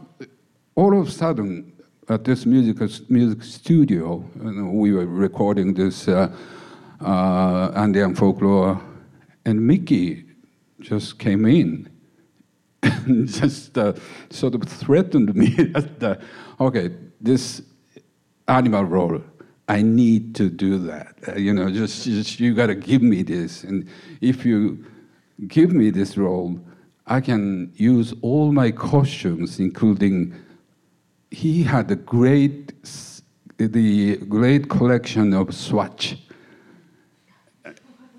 [0.74, 1.72] all of a sudden,
[2.08, 2.78] at this music,
[3.10, 6.34] music studio, we were recording this uh,
[7.00, 8.80] uh, Andean folklore,
[9.44, 10.24] and Mickey
[10.80, 11.88] just came in
[12.82, 13.92] and just uh,
[14.30, 15.48] sort of threatened me
[15.98, 16.20] that,
[16.60, 17.62] okay, this
[18.48, 19.20] animal role.
[19.68, 21.16] I need to do that.
[21.26, 23.64] Uh, you know, just, just you got to give me this.
[23.64, 23.88] And
[24.20, 24.84] if you
[25.48, 26.60] give me this role,
[27.06, 30.34] I can use all my costumes, including.
[31.30, 32.72] He had a great,
[33.58, 36.16] the great collection of swatch,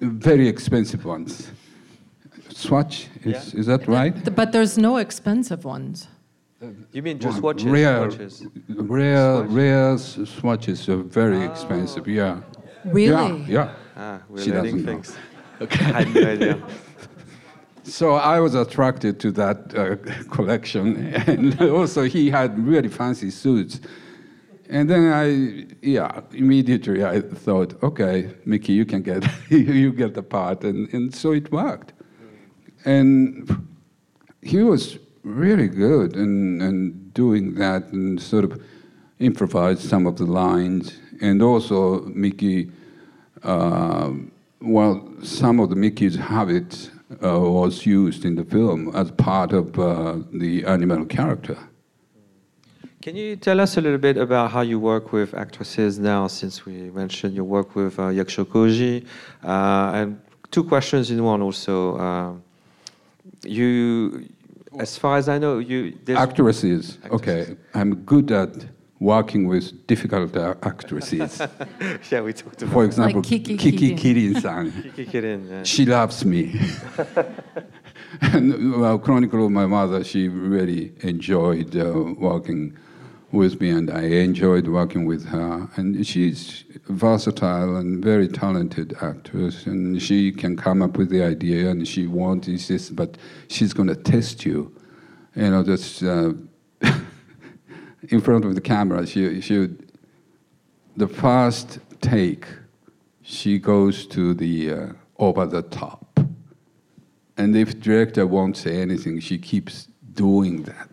[0.02, 1.50] very expensive ones.
[2.50, 3.60] Swatch, is, yeah.
[3.60, 4.36] is that right?
[4.36, 6.08] But there's no expensive ones.
[6.92, 7.66] You mean just watches?
[7.66, 8.48] Rare, watches.
[8.68, 11.52] rare, rare swatches are very oh.
[11.52, 12.08] expensive.
[12.08, 12.42] Yeah.
[12.86, 13.42] Really?
[13.42, 13.46] Yeah.
[13.48, 13.74] yeah.
[13.96, 15.12] Ah, we're she learning things.
[15.12, 15.18] Know.
[15.60, 15.86] Okay.
[15.86, 16.64] I had no idea.
[17.84, 19.96] So I was attracted to that uh,
[20.30, 23.80] collection, and also he had really fancy suits.
[24.70, 30.22] And then I, yeah, immediately I thought, okay, Mickey, you can get, you get the
[30.22, 31.94] part, and, and so it worked.
[32.84, 33.66] And
[34.42, 38.62] he was really good and and doing that and sort of
[39.20, 41.00] improvise some of the lines.
[41.22, 42.72] And also Mickey,
[43.44, 44.12] uh,
[44.62, 46.92] well, some of the Mickey's habits
[47.24, 51.58] uh, was used in the film as part of uh, the animal character.
[53.02, 56.66] Can you tell us a little bit about how you work with actresses now, since
[56.66, 59.06] we mentioned your work with uh, Koji?
[59.44, 60.20] Uh, and
[60.52, 61.98] two questions in one also.
[61.98, 62.34] Uh,
[63.44, 64.28] you,
[64.80, 67.12] as far as I know, you there's- Actresses, Actresses.
[67.14, 67.56] okay.
[67.74, 68.54] I'm good at
[69.00, 71.40] working with difficult uh, actresses.
[72.12, 74.34] yeah, we talked about For example, Kiki Kiki Kirin.
[74.34, 74.72] Kirin-san.
[74.96, 75.50] Kiki Kirin.
[75.50, 75.64] yeah.
[75.64, 76.60] she loves me.
[78.22, 82.76] and well, Chronicle of My Mother, she really enjoyed uh, working
[83.32, 85.70] with me, and I enjoyed working with her.
[85.76, 91.70] And she's versatile and very talented actress, and she can come up with the idea,
[91.70, 93.18] and she wants this, but
[93.50, 94.74] she's going to test you.
[95.36, 96.34] You know, just uh,
[98.10, 99.70] in front of the camera, she, she
[100.96, 102.48] the first take,
[103.22, 104.88] she goes to the uh,
[105.20, 106.20] over the top.
[107.38, 110.90] And if director won't say anything, she keeps doing that.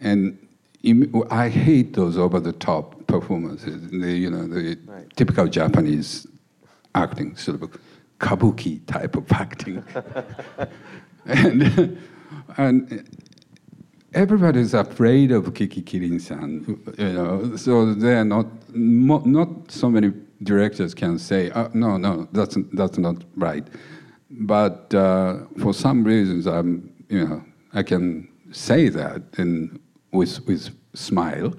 [0.00, 0.38] And
[1.30, 3.88] I hate those over the top performances.
[3.90, 5.16] The, you know, the Right.
[5.16, 6.26] typical Japanese
[6.94, 7.78] acting, sort of
[8.18, 9.84] kabuki type of acting.
[11.26, 11.98] and,
[12.56, 13.08] and
[14.14, 16.64] everybody's afraid of Kiki Kirin-san,
[16.98, 17.56] you know.
[17.56, 22.98] So they're not mo- not so many directors can say, uh, no, no, that's that's
[22.98, 23.66] not right.
[24.30, 29.78] But uh, for some reasons, I'm, you know, I can say that and
[30.12, 31.54] with with smile.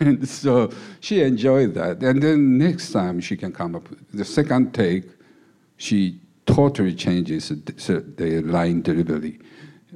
[0.00, 2.02] and so she enjoyed that.
[2.02, 3.88] And then next time she can come up.
[4.12, 5.04] The second take,
[5.76, 9.38] she totally changes the, the line delivery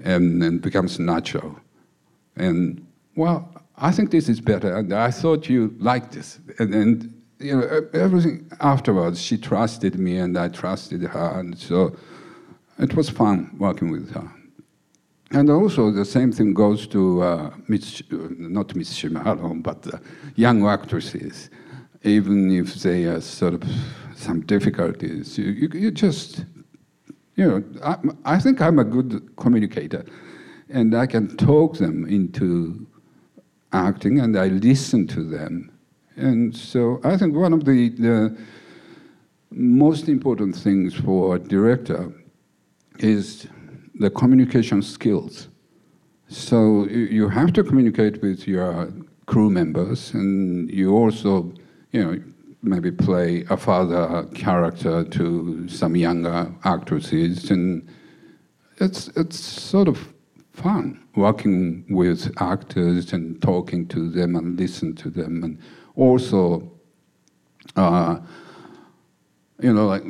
[0.04, 1.58] and, and becomes natural.
[2.36, 6.38] And well, I think this is better, and I thought you liked this.
[6.58, 11.96] And, and you know, everything afterwards, she trusted me, and I trusted her, and so
[12.78, 14.30] it was fun working with her.
[15.34, 19.98] And also, the same thing goes to uh, Miss, not Miss Shimano, but uh,
[20.36, 21.48] young actresses.
[22.02, 23.64] Even if they are sort of
[24.14, 26.44] some difficulties, you, you, you just,
[27.36, 27.96] you know, I,
[28.34, 30.04] I think I'm a good communicator,
[30.68, 32.86] and I can talk them into
[33.72, 35.70] acting, and I listen to them.
[36.16, 38.36] And so I think one of the, the
[39.50, 42.12] most important things for a director
[42.98, 43.46] is
[43.94, 45.48] the communication skills.
[46.28, 48.88] So you- have to communicate with your
[49.26, 51.52] crew members, and you also,
[51.92, 52.18] you know,
[52.62, 57.82] maybe play a father character to some younger actresses, and
[58.78, 59.98] it's it's sort of
[60.52, 65.58] fun working with actors and talking to them and listen to them, and
[65.96, 66.70] also.
[67.76, 68.18] Uh,
[69.62, 70.04] you know, like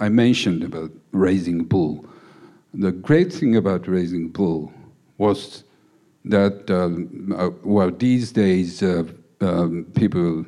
[0.00, 2.04] I mentioned about Raging Bull.
[2.76, 4.72] The great thing about Raging Bull
[5.16, 5.62] was
[6.24, 9.04] that, um, uh, well, these days, uh,
[9.40, 10.44] um, people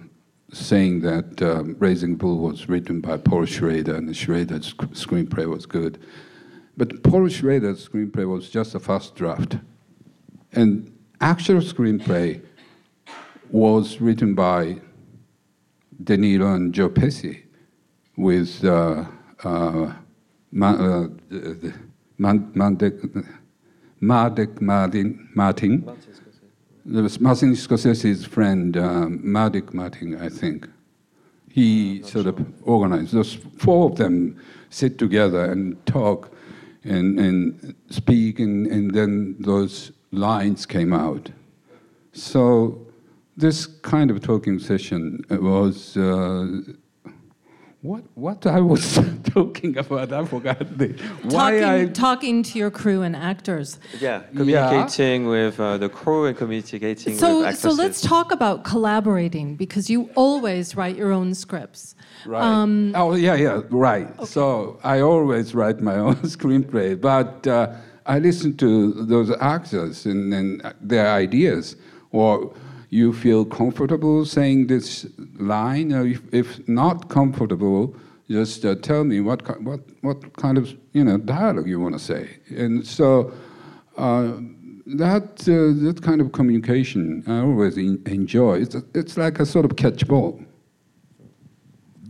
[0.53, 5.67] saying that um, Raging Bull was written by Paul Schrader and Schrader's sc- screenplay was
[5.67, 6.01] good.
[6.77, 9.59] But Paul Schrader's screenplay was just a first draft.
[10.53, 12.43] And actual screenplay
[13.51, 14.81] was written by
[16.03, 17.43] De Niro and Joe Pesci
[18.17, 19.05] with uh,
[19.45, 19.93] uh,
[20.51, 21.75] Ma, uh, the-
[22.19, 23.27] the- Man, Mandek,
[24.01, 25.85] Marek Martin, Martin.
[26.85, 30.69] There was Martin Scorsese's friend, um, Mardik Martin, I think.
[31.51, 33.13] He sort of organized.
[33.13, 34.37] Those four of them
[34.71, 36.31] sit together and talk
[36.85, 41.31] and, and speak, and, and then those lines came out.
[42.13, 42.87] So
[43.37, 46.61] this kind of talking session was uh,
[47.87, 50.13] what what I was talking about.
[50.13, 50.89] I forgot the,
[51.23, 53.79] why talking, I talking to your crew and actors.
[54.01, 59.57] Yeah, communicating with uh, the crew and communicating with So, so let's talk about collaborating
[59.57, 61.95] because you always write your own scripts.
[62.27, 62.43] Right.
[62.43, 64.09] Um, oh yeah, yeah, right.
[64.27, 67.73] So I always write my own screenplay, but uh,
[68.07, 71.77] I listen to those actors and, and their ideas.
[72.13, 72.55] Or
[72.97, 75.07] you feel comfortable saying this
[75.39, 77.95] line, if, if not comfortable,
[78.29, 82.05] just uh, tell me what what what kind of you know dialogue you want to
[82.13, 82.23] say.
[82.51, 83.33] And so.
[83.97, 84.33] Uh,
[84.87, 88.61] that uh, that kind of communication I always en- enjoy.
[88.61, 90.41] It's, it's like a sort of catch ball.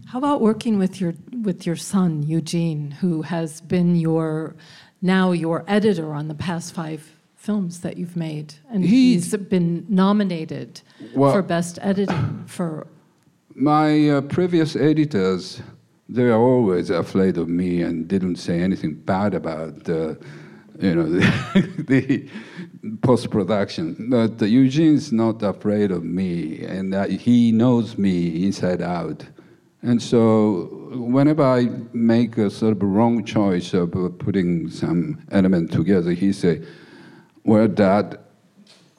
[0.07, 4.57] How about working with your with your son Eugene, who has been your
[5.01, 7.16] now your editor on the past five
[7.47, 10.70] films that you've made, and He's- he's been nominated
[11.14, 12.86] Well- for best editing for.
[13.55, 15.62] My uh, previous editors
[16.09, 20.14] they were always afraid of me and didn't say anything bad about uh,
[20.84, 21.22] you know the,
[21.92, 22.07] the
[23.03, 23.84] post production.
[24.11, 29.20] But Eugene's not afraid of me, and uh, he knows me inside out.
[29.82, 30.20] And so,
[31.16, 31.61] whenever I
[31.92, 36.62] make a sort of wrong choice of putting some element together, he say,
[37.47, 38.18] "Well, Dad,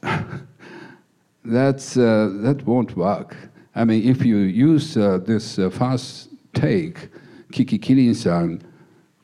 [1.43, 3.35] that's uh, that won't work.
[3.75, 7.09] I mean, if you use uh, this uh, fast take,
[7.51, 8.63] Kiki Kirin-san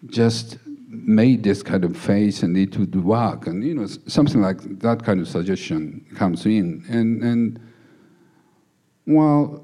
[0.08, 0.58] just
[0.90, 5.04] made this kind of face and it would work, and you know, something like that
[5.04, 7.62] kind of suggestion comes in, and and
[9.08, 9.64] well,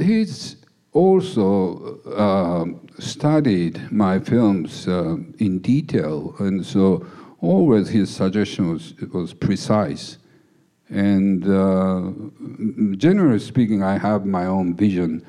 [0.00, 0.56] he's
[0.92, 2.64] also uh,
[3.00, 7.04] studied my films uh, in detail, and so
[7.40, 10.18] always his suggestion was, was precise.
[10.88, 12.10] And uh,
[12.96, 15.24] generally speaking, I have my own vision.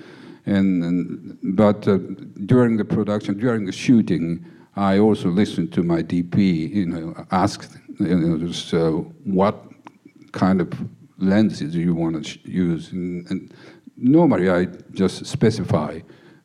[0.45, 1.97] And, and but uh,
[2.45, 4.45] during the production, during the shooting,
[4.75, 6.73] I also listened to my DP.
[6.73, 8.91] You know, asked you know, uh,
[9.23, 9.63] what
[10.31, 10.73] kind of
[11.19, 13.53] lenses do you want to use, and, and
[13.97, 15.99] normally I just specify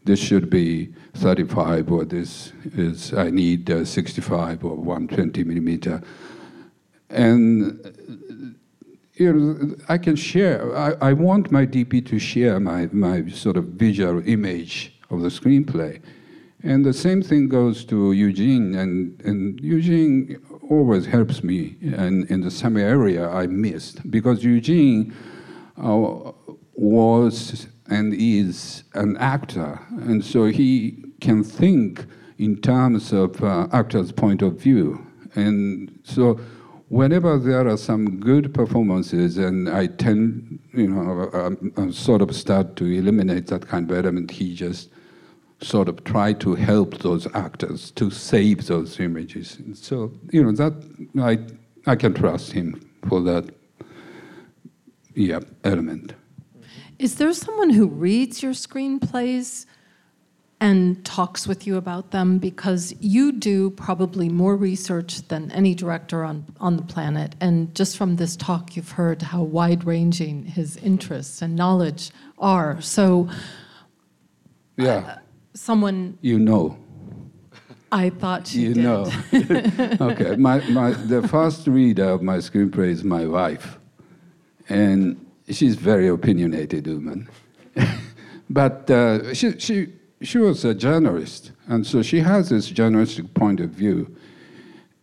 [0.07, 6.01] this should be 35 or this is I need uh, 65 or 120 millimeter.
[7.11, 8.55] And
[9.15, 13.57] you know, I can share, I, I want my DP to share my, my sort
[13.57, 16.01] of visual image of the screenplay.
[16.63, 22.41] And the same thing goes to Eugene, and, and Eugene always helps me and in
[22.41, 25.15] the same area I missed, because Eugene
[25.83, 26.33] uh,
[26.75, 32.07] was and is an actor, and so he can think
[32.39, 35.07] in terms of uh, actor's point of view.
[35.35, 36.39] And so
[36.89, 42.35] whenever there are some good performances, and I tend, you know, I, um, sort of
[42.35, 44.91] start to eliminate that kind of element, he just
[45.61, 49.57] sort of try to help those actors to save those images.
[49.59, 50.75] And so, you know, that
[51.19, 51.39] I,
[51.91, 53.45] I can trust him for that
[55.15, 56.15] yeah, element.
[56.99, 59.67] Is there someone who reads your screenplays
[60.61, 62.39] and talks with you about them?
[62.39, 67.35] Because you do probably more research than any director on, on the planet.
[67.41, 72.81] And just from this talk, you've heard how wide ranging his interests and knowledge are.
[72.81, 73.29] So,
[74.79, 74.97] yeah.
[74.97, 75.19] Uh,
[75.53, 76.19] someone.
[76.23, 76.79] You know.
[77.93, 78.83] I thought you did.
[78.83, 79.13] know.
[80.01, 80.37] okay.
[80.37, 83.79] My, my, the first reader of my screenplay is my wife.
[84.69, 87.29] And she's very opinionated woman.
[88.51, 89.93] but uh, she, she,
[90.23, 94.15] she was a journalist, and so she has this journalistic point of view.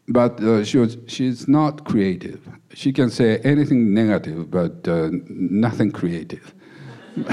[0.07, 2.41] But uh, she was, she's not creative.
[2.73, 6.53] She can say anything negative, but uh, nothing creative.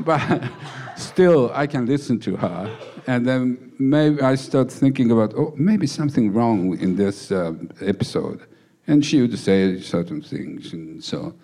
[0.00, 0.50] but
[0.96, 5.86] still, I can listen to her, and then maybe I start thinking about, oh, maybe
[5.86, 8.42] something wrong in this uh, episode,
[8.86, 11.34] and she would say certain things, and so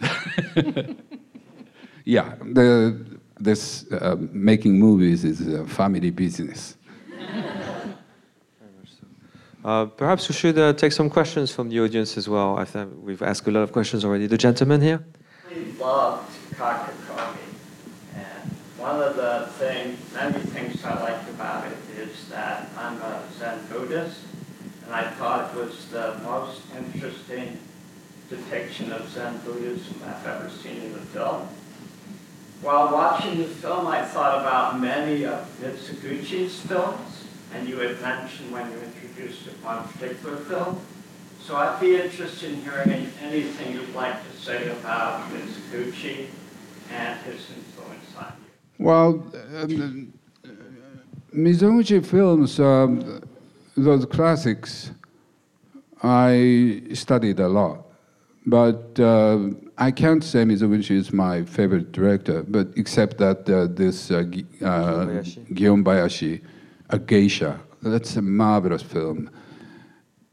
[2.04, 3.04] yeah, the,
[3.38, 6.76] this uh, making movies is a family business.
[9.62, 12.56] Uh, perhaps we should uh, take some questions from the audience as well.
[12.56, 14.26] I think we've asked a lot of questions already.
[14.26, 15.04] The gentleman here.
[15.54, 17.36] We loved Kakekomi,
[18.14, 23.22] and one of the things, many things I liked about it is that I'm a
[23.38, 24.20] Zen Buddhist,
[24.86, 27.58] and I thought it was the most interesting
[28.30, 31.48] depiction of Zen Buddhism I've ever seen in a film.
[32.62, 38.52] While watching the film, I thought about many of Mizoguchi's films, and you had mentioned
[38.52, 40.80] when you introduced one particular film.
[41.42, 46.26] So I'd be interested in hearing anything you'd like to say about Mizoguchi
[46.92, 48.84] and his influence on you.
[48.84, 49.26] Well,
[49.56, 50.12] um,
[51.34, 53.22] Mizoguchi films, um,
[53.76, 54.92] those classics,
[56.02, 57.89] I studied a lot.
[58.46, 64.10] But uh, I can't say Mizoguchi is my favorite director, but except that uh, this
[64.10, 64.24] uh,
[64.62, 65.22] uh
[65.52, 66.40] Gion Bayashi,
[66.88, 69.30] A Geisha, that's a marvelous film.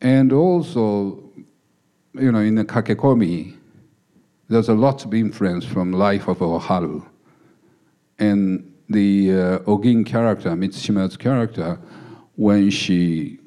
[0.01, 1.23] And also,
[2.13, 3.55] you know, in the Kakekomi,
[4.47, 7.05] there's a lot of influence from Life of Oharu.
[8.19, 11.77] And the uh, Ogin character, Mitsushima's character,
[12.35, 13.39] when she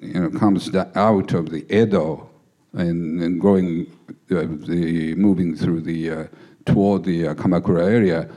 [0.00, 2.30] you know, comes out of the Edo
[2.76, 3.86] and, and going,
[4.30, 6.24] uh, the, moving through the, uh,
[6.64, 8.28] toward the uh, Kamakura area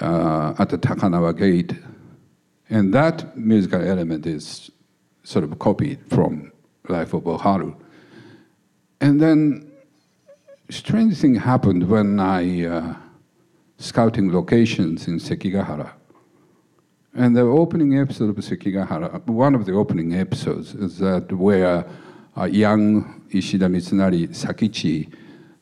[0.00, 1.74] at the Takanawa Gate.
[2.68, 4.70] And that musical element is
[5.24, 6.52] sort of copied from
[6.88, 7.76] Life of Oharu.
[9.00, 9.70] And then
[10.68, 12.94] strange thing happened when I uh,
[13.78, 15.90] scouting locations in Sekigahara.
[17.14, 21.84] And the opening episode of Sekigahara, one of the opening episodes, is that where
[22.50, 25.12] young Ishida Mitsunari Sakichi,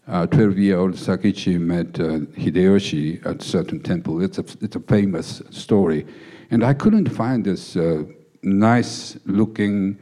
[0.06, 4.22] 12 year old Sakichi, met uh, Hideyoshi at a certain temple.
[4.22, 6.06] It's a, it's a famous story.
[6.50, 8.04] And I couldn't find this uh,
[8.42, 9.98] nice looking,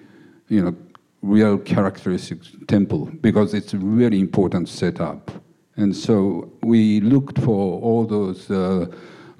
[0.49, 0.77] you know,
[1.23, 2.39] real characteristic
[2.69, 5.31] temple because it's a really important setup.
[5.77, 8.87] And so we looked for all those uh,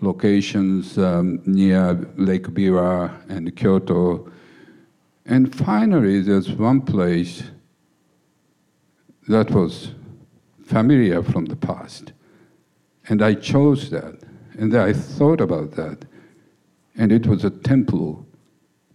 [0.01, 4.31] locations um, near Lake Biwa and Kyoto.
[5.27, 7.43] And finally, there's one place
[9.29, 9.91] that was
[10.65, 12.13] familiar from the past.
[13.09, 14.21] And I chose that.
[14.59, 16.05] And I thought about that.
[16.97, 18.27] And it was a temple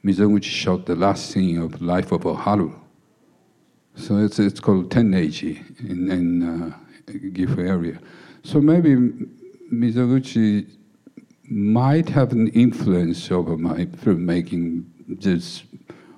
[0.03, 2.73] Mizoguchi shot the last scene of Life of Oharu.
[3.95, 6.77] So it's, it's called Tenneiji in, in uh,
[7.07, 7.99] Gifu area.
[8.43, 8.95] So maybe
[9.71, 10.67] Mizoguchi
[11.43, 14.85] might have an influence over my filmmaking
[15.19, 15.65] just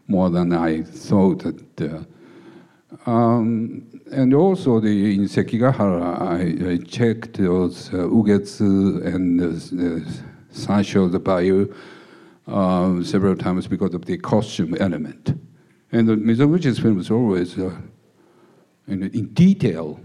[0.07, 1.43] more than I thought.
[1.43, 9.41] That, uh, um, and also the, in Sekigahara, I, I checked those uh, Ugetsu and
[9.41, 10.09] uh,
[10.53, 11.75] Sansho the Bailiff
[12.47, 15.39] uh, several times because of the costume element.
[15.91, 17.75] And the Mizoguchi's film is always uh,
[18.87, 19.99] in, in detail.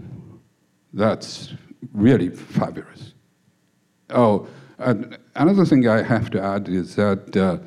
[0.93, 1.53] That's
[1.93, 3.13] really fabulous.
[4.09, 4.47] Oh,
[5.35, 7.57] another thing I have to add is that uh,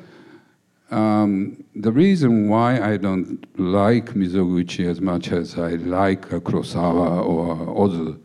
[0.93, 7.25] um, the reason why I don't like Mizoguchi as much as I like uh, Kurosawa
[7.25, 7.55] or
[7.87, 8.19] Ozu,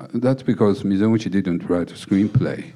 [0.00, 2.72] uh, that's because Mizoguchi didn't write a screenplay.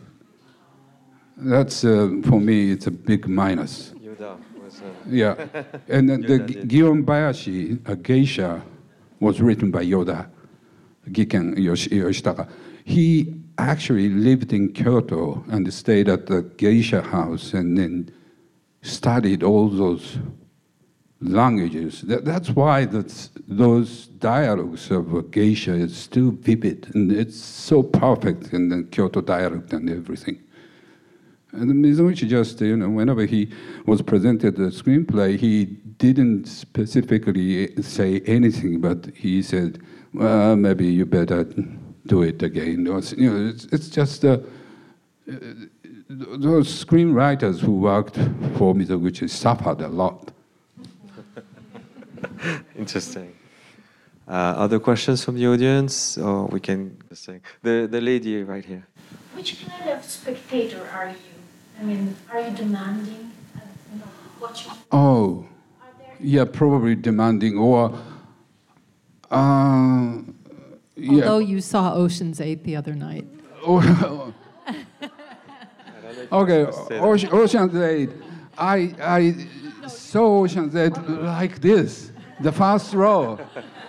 [1.36, 3.92] That's, uh, for me, it's a big minus.
[4.02, 4.80] Yoda was.
[4.80, 5.34] Uh, Yeah,
[5.88, 8.62] and then the Gion Bayashi, a geisha,
[9.20, 10.28] was written by Yoda,
[11.10, 12.48] Giken Yoshi- Yoshitaka.
[12.84, 18.10] He actually lived in Kyoto and stayed at the geisha house and then
[18.83, 20.18] studied all those
[21.20, 22.03] languages.
[22.03, 28.53] That, that's why that's, those dialogues of geisha is still vivid and it's so perfect
[28.53, 30.43] in the Kyoto dialect and everything.
[31.53, 33.53] And Mizoguchi just, you know, whenever he
[33.87, 39.80] was presented the screenplay, he didn't specifically say anything, but he said,
[40.14, 41.45] well, maybe you better
[42.07, 42.89] do it again.
[42.89, 44.39] Or, you know, it's, it's just uh,
[46.18, 48.16] those screenwriters who worked
[48.56, 50.30] for Mizoguchi suffered a lot.
[52.76, 53.34] Interesting.
[54.28, 58.64] Uh, other questions from the audience, or we can just say the the lady right
[58.64, 58.86] here.
[59.34, 61.16] Which kind of spectator are you?
[61.80, 63.32] I mean, are you demanding?
[63.56, 63.60] Uh,
[63.92, 64.06] you know,
[64.40, 64.72] watching?
[64.92, 65.46] Oh,
[65.82, 65.88] Are
[66.20, 67.98] yeah, probably demanding or.
[69.30, 70.22] Uh,
[70.94, 71.10] yeah.
[71.10, 73.26] Although you saw Ocean's 8 the other night.
[76.33, 76.64] Okay.
[76.99, 78.11] Ocean, Ocean's Eight.
[78.57, 82.11] I, I saw Ocean's Eight like this,
[82.41, 83.39] the first row.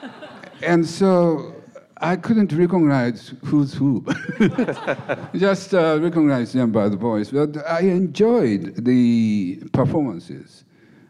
[0.61, 1.55] and so
[1.97, 4.05] I couldn't recognize who's who.
[5.35, 7.29] Just uh, recognize them by the voice.
[7.31, 10.65] But I enjoyed the performances.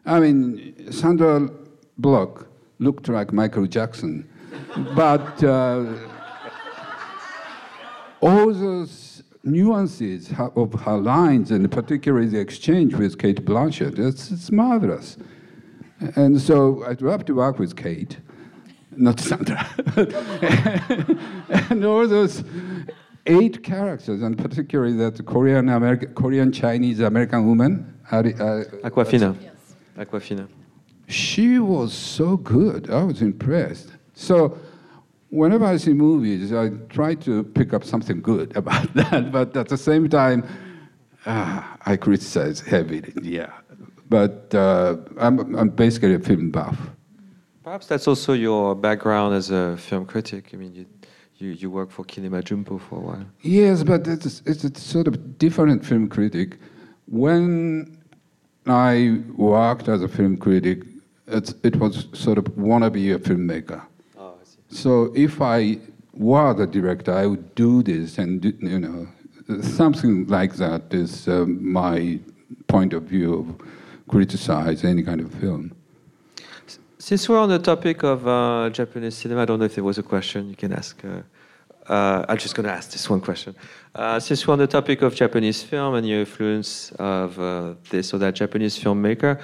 [0.05, 1.49] I mean, Sandra
[1.97, 4.29] Bullock looked like Michael Jackson,
[4.95, 5.93] but uh,
[8.21, 9.12] all those
[9.43, 15.17] nuances of her lines, and particularly the exchange with Cate Blanchett, it's, it's marvelous.
[16.15, 18.17] And so I'd love to work with Kate,
[18.95, 19.69] not Sandra.
[21.69, 22.43] and all those
[23.25, 27.97] eight characters, and particularly that Korean American, Korean Chinese American woman.
[28.11, 29.35] Ari- uh, Awkwafina.
[29.97, 30.47] Awkwafina.
[31.07, 32.89] she was so good.
[32.89, 33.91] I was impressed.
[34.13, 34.57] So,
[35.33, 39.31] whenever I see movies, I try to pick up something good about that.
[39.31, 40.47] But at the same time,
[41.25, 43.13] uh, I criticize heavily.
[43.21, 43.51] Yeah,
[44.09, 46.77] but uh, I'm, I'm basically a film buff.
[47.63, 50.49] Perhaps that's also your background as a film critic.
[50.53, 50.85] I mean, you
[51.37, 53.25] you, you work for Kinema Junpo for a while.
[53.41, 56.57] Yes, but it's, it's a sort of different film critic.
[57.07, 57.97] When
[58.67, 60.83] I worked as a film critic,
[61.27, 63.81] it's, it was sort of wanna be a filmmaker.
[64.73, 65.77] So if I
[66.13, 69.07] were the director, I would do this, and you know,
[69.61, 72.19] something like that is um, my
[72.67, 73.67] point of view of
[74.07, 75.71] criticize any kind of film.
[76.97, 79.97] Since we're on the topic of uh, Japanese cinema, I don't know if there was
[79.97, 81.03] a question you can ask.
[81.03, 81.21] Uh,
[81.87, 83.55] uh, I'm just going to ask this one question.
[83.93, 88.13] Uh, since we're on the topic of Japanese film and your influence of uh, this
[88.13, 89.39] or that Japanese filmmaker,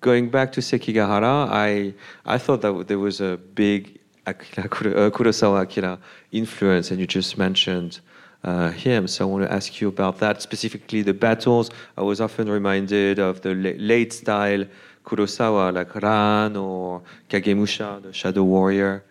[0.00, 1.94] going back to Sekigahara, I
[2.26, 5.98] I thought that there was a big Akira, uh, Kurosawa Akira
[6.32, 8.00] influence, and you just mentioned
[8.42, 9.06] uh, him.
[9.06, 11.70] So I want to ask you about that, specifically the battles.
[11.96, 14.64] I was often reminded of the la- late style
[15.04, 19.04] Kurosawa, like Ran or Kagemusha, the Shadow Warrior,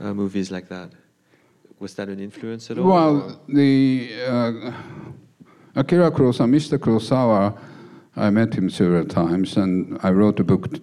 [0.00, 0.90] uh, movies like that.
[1.78, 2.86] Was that an influence at all?
[2.86, 4.72] Well, the uh,
[5.74, 6.76] Akira Kurosawa, Mr.
[6.78, 7.58] Kurosawa,
[8.16, 10.82] I met him several times, and I wrote a book t-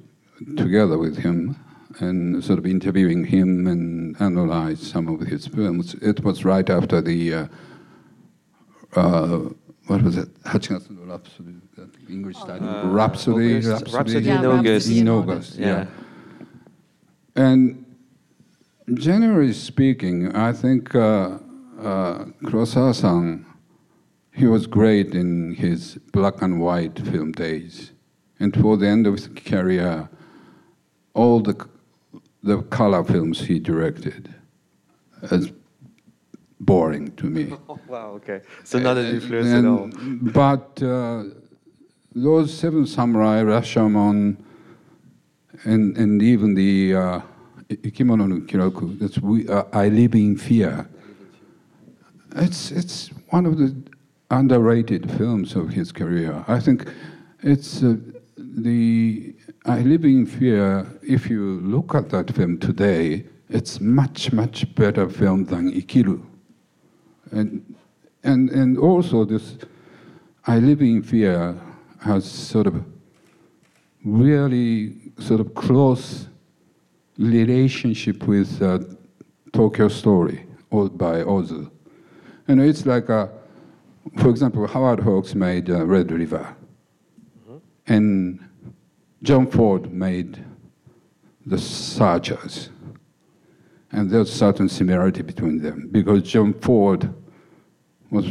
[0.56, 1.56] together with him,
[2.00, 5.96] and sort of interviewing him and analyzed some of his films.
[5.96, 7.48] It was right after the uh,
[8.96, 9.50] uh,
[9.88, 10.30] what was it?
[10.44, 12.68] 8月の Rhapsody, that English title.
[12.68, 14.88] Uh, Rhapsody, August- Rhapsody, Rhapsody Yeah, in August.
[14.90, 15.68] In in August, yeah.
[15.68, 15.86] yeah.
[17.36, 17.86] And
[18.96, 21.38] generally speaking, I think uh,
[21.80, 23.46] uh, Kurosawa-san,
[24.34, 27.92] he was great in his black and white film days.
[28.40, 30.10] And toward the end of his career,
[31.14, 31.56] all the,
[32.44, 34.34] the color films he directed
[35.32, 35.52] as
[36.60, 37.54] boring to me.
[37.70, 38.42] Oh, wow, okay.
[38.64, 39.90] So not an And- influence at all.
[40.34, 41.24] But uh,
[42.16, 44.38] those Seven Samurai, Rashomon,
[45.64, 47.22] and, and even the uh,
[47.70, 50.88] Ikimono no Kiroku, that's we, uh, I Live in Fear.
[52.36, 53.76] It's, it's one of the
[54.30, 56.44] underrated films of his career.
[56.48, 56.88] I think
[57.42, 57.96] it's uh,
[58.38, 59.34] the
[59.66, 65.10] I Live in Fear, if you look at that film today, it's much, much better
[65.10, 66.26] film than Ikiru.
[67.32, 67.76] And,
[68.24, 69.58] and, and also this
[70.46, 71.60] I Live in Fear
[72.02, 72.86] has sort of
[74.06, 76.28] really sort of close
[77.18, 78.80] relationship with uh,
[79.52, 81.70] Tokyo Story by Ozu.
[82.48, 83.30] And it's like, a,
[84.18, 86.56] for example, Howard Hawks made uh, Red River,
[87.88, 88.47] and
[89.24, 90.44] John Ford made
[91.46, 92.70] The Searchers.
[93.92, 95.90] And there's certain similarity between them.
[95.92, 97.14] Because John Ford
[98.12, 98.26] was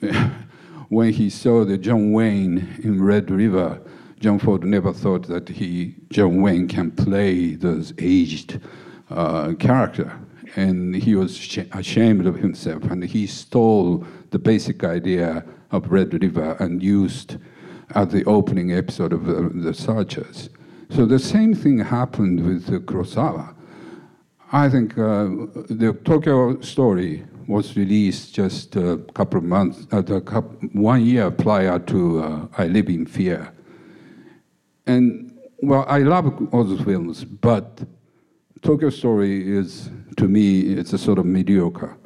[0.88, 3.80] when he saw the John Wayne in Red River,
[4.20, 8.60] John Ford never thought that he John Wayne can play those aged
[9.10, 10.18] uh, character,
[10.56, 16.56] and he was ashamed of himself, and he stole the basic idea of Red River
[16.58, 17.36] and used
[17.94, 20.50] at the opening episode of uh, The Searchers.
[20.90, 23.54] So the same thing happened with uh, Kurosawa.
[24.52, 25.26] I think uh,
[25.68, 31.30] the Tokyo Story was released just a couple of months, uh, a coup one year
[31.30, 33.52] prior to uh, I Live in Fear.
[34.86, 35.32] And
[35.62, 37.82] well, I love all those films, but
[38.62, 41.96] Tokyo Story is, to me, it's a sort of mediocre.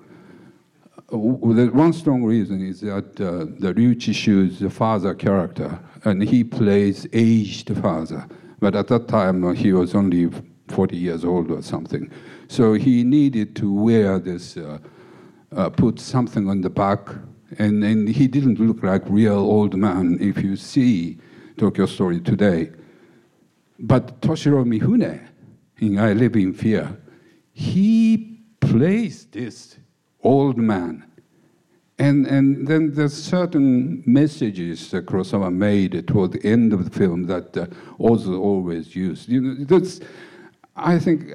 [1.11, 7.77] One strong reason is that uh, the is the father character, and he plays aged
[7.79, 8.27] father.
[8.61, 10.31] But at that time, uh, he was only
[10.69, 12.11] 40 years old or something.
[12.49, 14.79] So he needed to wear this, uh,
[15.57, 17.09] uh, put something on the back,
[17.59, 21.19] and, and he didn't look like real old man if you see
[21.57, 22.71] Tokyo Story today.
[23.79, 25.27] But Toshiro Mifune
[25.79, 26.97] in I Live in Fear,
[27.53, 29.77] he plays this
[30.23, 31.05] old man.
[31.99, 37.25] And, and then there's certain messages that Kurosawa made toward the end of the film
[37.27, 37.67] that uh,
[37.99, 39.29] Ozu always used.
[39.29, 40.01] You know, that's,
[40.75, 41.35] I think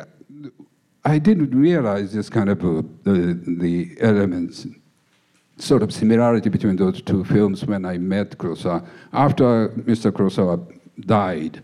[1.04, 4.66] I didn't realize this kind of uh, the, the elements,
[5.58, 8.88] sort of similarity between those two films when I met Kurosawa.
[9.14, 10.12] After Mr.
[10.12, 10.66] Kurosawa
[11.02, 11.64] died,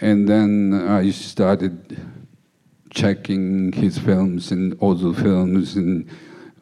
[0.00, 2.00] and then I started
[2.88, 6.08] checking his films and Ozu films and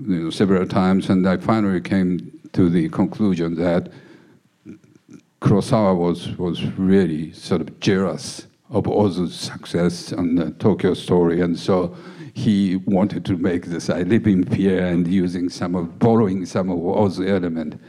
[0.07, 3.91] you know, several times, and I finally came to the conclusion that
[5.41, 11.59] Kurosawa was, was really sort of jealous of Ozu's success on the Tokyo Story, and
[11.59, 11.97] so
[12.35, 16.71] he wanted to make this I Live in Fear and using some of, borrowing some
[16.71, 17.81] of Ozu element.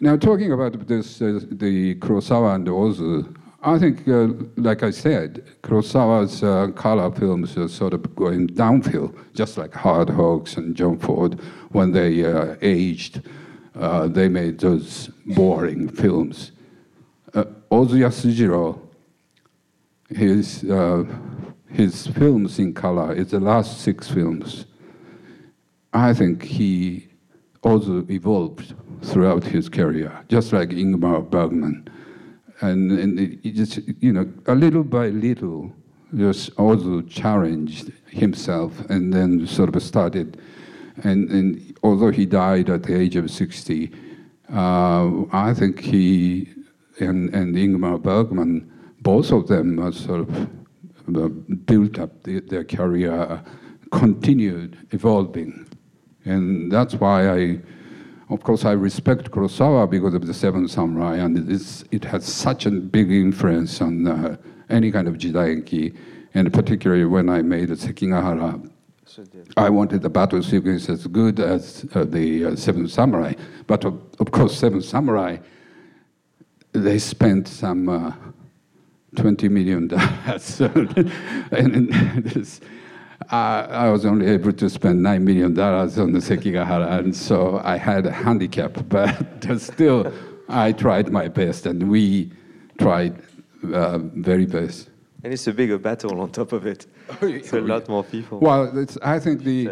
[0.00, 5.44] Now, talking about this, uh, the Kurosawa and Ozu, I think, uh, like I said,
[5.62, 10.96] Kurosawa's uh, color films are sort of going downhill, just like Howard Hawks and John
[10.96, 11.40] Ford.
[11.70, 13.22] When they uh, aged,
[13.74, 16.52] uh, they made those boring films.
[17.34, 18.78] Uh, Ozu Yasujiro,
[20.08, 21.04] his, uh,
[21.68, 24.66] his films in color, is the last six films.
[25.92, 27.08] I think he
[27.62, 31.88] also evolved throughout his career, just like Ingmar Bergman.
[32.60, 35.72] And, and it, just, you know, a little by little,
[36.14, 40.40] just also challenged himself and then sort of started.
[41.04, 43.92] And, and although he died at the age of 60,
[44.52, 46.48] uh, I think he
[47.00, 48.70] and, and Ingmar Bergman,
[49.02, 50.48] both of them sort of
[51.14, 53.42] uh, built up the, their career,
[53.90, 55.66] continued evolving
[56.24, 57.60] And that's why I,
[58.30, 61.50] of course, I respect Kurosawa because of the Seven Samurai, and
[61.90, 64.36] it has such a big influence on uh,
[64.68, 65.96] any kind of jidaigeki,
[66.34, 68.70] and particularly when I made Sekigahara.
[69.56, 73.32] I wanted the battle sequence as good as uh, the uh, Seven Samurai,
[73.66, 75.38] but of, of, course, Seven Samurai,
[76.72, 78.12] they spent some uh,
[79.16, 80.60] 20 million dollars.
[81.50, 82.60] and
[83.30, 87.76] this, I was only able to spend $9 million on the Sekigahara, and so I
[87.76, 90.12] had a handicap, but still,
[90.48, 92.30] I tried my best, and we
[92.78, 93.20] tried
[93.72, 94.90] uh, very best.
[95.24, 96.86] And it's a bigger battle on top of it.
[97.22, 98.38] it's a lot more people.
[98.38, 99.70] Well, I think the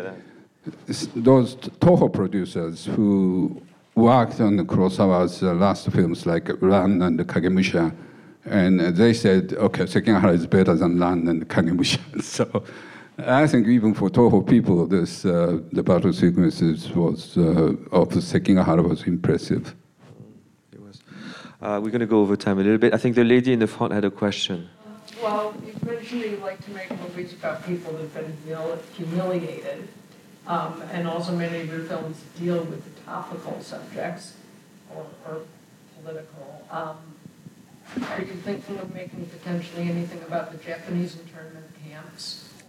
[1.14, 3.62] those Toho producers who
[3.94, 7.94] worked on the Kurosawa's uh, last films like Ran and Kagemusha,
[8.44, 12.22] and they said, okay, Sekigahara is better than Ran and Kagemusha.
[12.22, 12.64] so
[13.18, 18.86] I think even for Toho people, this uh, the battle sequences was uh, of Sekigahara
[18.86, 19.74] was impressive.
[20.70, 21.00] It was.
[21.62, 22.92] Uh, we're going to go over time a little bit.
[22.92, 24.68] I think the lady in the front had a question.
[25.22, 28.36] Well, you mentioned that you like to make movies about people who've been
[28.94, 29.88] humiliated,
[30.46, 34.34] um, and also many of your films deal with the topical subjects
[34.94, 35.40] or, or
[36.02, 36.66] political.
[36.70, 36.98] Um,
[38.10, 41.25] are you thinking of making potentially anything about the Japanese internment camps?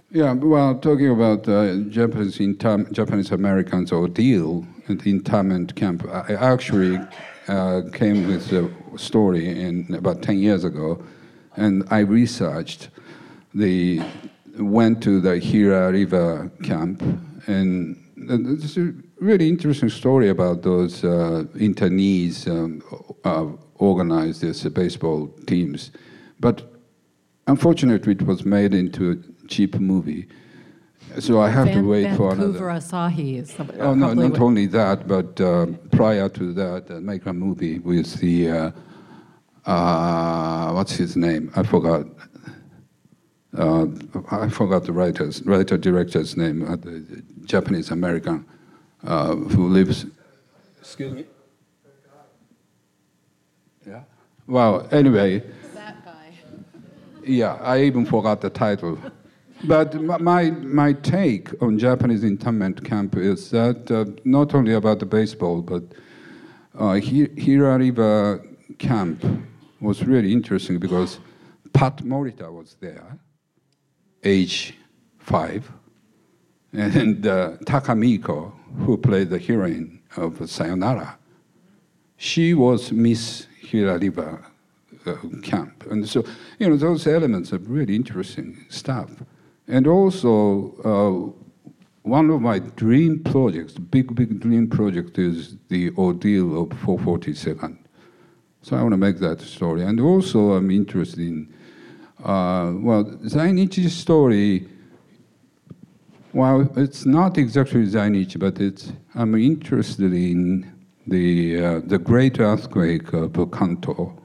[0.10, 6.98] Yeah, well, talking about uh, Japanese Japanese Americans ordeal at the internment camp, I actually
[7.50, 11.04] uh, came with a story in about ten years ago,
[11.58, 12.88] and I researched
[13.54, 14.02] the
[14.58, 17.04] went to the Gila River camp,
[17.48, 22.82] and it's a really interesting story about those uh, internees um,
[23.26, 25.92] uh, organized as baseball teams,
[26.40, 26.64] but
[27.48, 30.28] unfortunately, it was made into cheap movie.
[31.20, 32.60] So I have Van, to wait Vancouver for another.
[32.66, 34.14] Asahi is the, Oh no!
[34.14, 38.50] Not what, only that, but uh, prior to that, uh, make a movie with the
[38.50, 38.72] uh,
[39.66, 41.52] uh, what's his name?
[41.56, 42.06] I forgot.
[43.58, 43.88] Uh,
[44.30, 46.64] I forgot the writer's writer director's name.
[46.64, 48.46] Uh, the Japanese American
[49.04, 50.06] who lives.
[50.80, 51.26] Excuse me.
[53.88, 54.02] Yeah.
[54.46, 55.40] Well, anyway.
[55.74, 56.32] That guy.
[57.24, 59.00] Yeah, I even forgot the title.
[59.64, 65.06] But my, my take on Japanese internment camp is that uh, not only about the
[65.06, 65.84] baseball, but
[66.80, 68.46] uh, River
[68.78, 69.26] camp
[69.82, 71.20] was really interesting because
[71.74, 73.18] Pat Morita was there,
[74.24, 74.76] age
[75.18, 75.72] five,
[76.74, 81.18] and uh, Takamiko, who played the heroine of Sayonara,
[82.18, 84.44] she was Miss River
[85.06, 85.86] uh, camp.
[85.90, 86.24] And so,
[86.60, 89.12] you know, those elements are really interesting stuff.
[89.68, 91.48] And also, uh,
[92.04, 97.78] one of my dream projects, big, big dream project, is the ordeal of 442nd.
[98.62, 99.84] So I want to make that story.
[99.84, 101.54] And also, I'm interested in,
[102.24, 104.70] uh, well, Zainichi's story,
[106.32, 110.72] well, it's not exactly Zainichi, but it's, I'm interested in
[111.08, 114.18] the, uh, the great earthquake of Kanto,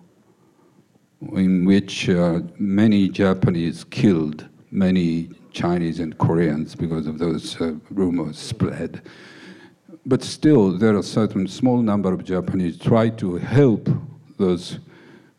[1.35, 8.39] in which uh, many Japanese killed many Chinese and Koreans because of those uh, rumors
[8.39, 9.03] spread.
[10.05, 13.89] But still, there are a certain small number of Japanese try to help
[14.39, 14.79] those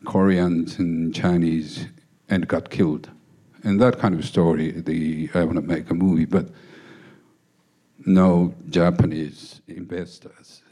[0.06, 1.88] Koreans and Chinese
[2.30, 3.10] and got killed.
[3.64, 6.48] And that kind of story, the, I want to make a movie, but
[8.06, 10.62] no Japanese investors.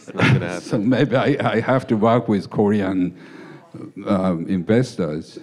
[0.60, 3.16] so maybe I, I, have to work with Korean
[4.06, 5.38] um, investors.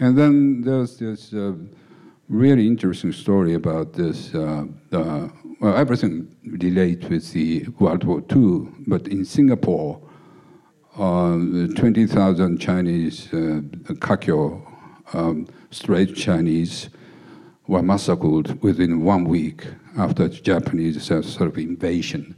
[0.00, 1.52] And then there's this uh,
[2.30, 4.34] really interesting story about this.
[4.34, 5.28] Uh, uh,
[5.60, 10.00] well, everything relates with the World War II, but in Singapore,
[10.96, 11.36] uh,
[11.76, 13.60] 20,000 Chinese uh,
[14.00, 14.66] Kakyo,
[15.12, 16.88] um, straight Chinese,
[17.66, 19.66] were massacred within one week
[19.98, 22.34] after Japanese sort of invasion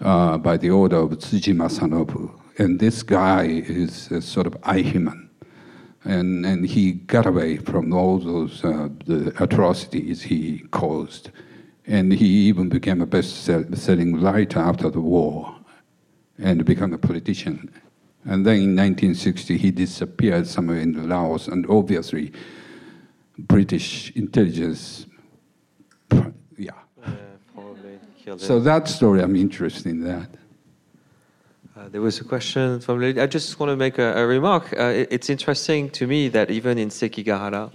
[0.00, 2.32] uh, by the order of Tsuji Masanobu.
[2.58, 5.29] And this guy is a sort of Eichmann
[6.04, 11.30] and and he got away from all those uh, the atrocities he caused,
[11.86, 15.54] and he even became a best-selling writer after the war,
[16.38, 17.70] and became a politician.
[18.24, 22.32] And then in 1960 he disappeared somewhere in Laos, and obviously
[23.38, 25.06] British intelligence,
[26.56, 26.72] yeah.
[27.02, 30.28] yeah so that story, I'm interested in that.
[31.80, 34.64] Uh, there was a question from Lady I just want to make a, a remark.
[34.78, 37.72] Uh, it, it's interesting to me that even in Sekigahara,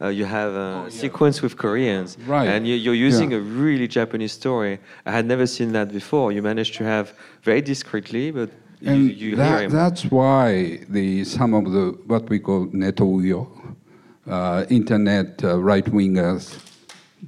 [0.00, 0.90] uh, you have a Oh, yeah.
[0.90, 2.48] sequence with Koreans, Right.
[2.48, 3.36] and you, you're using Yeah.
[3.38, 4.80] a really Japanese story.
[5.06, 6.32] I had never seen that before.
[6.32, 8.50] You managed to have very discreetly, but
[8.84, 9.70] And you hear that, him.
[9.70, 13.46] that's why the some of the what we call netouyo,
[14.26, 16.58] uh, internet uh, right wingers,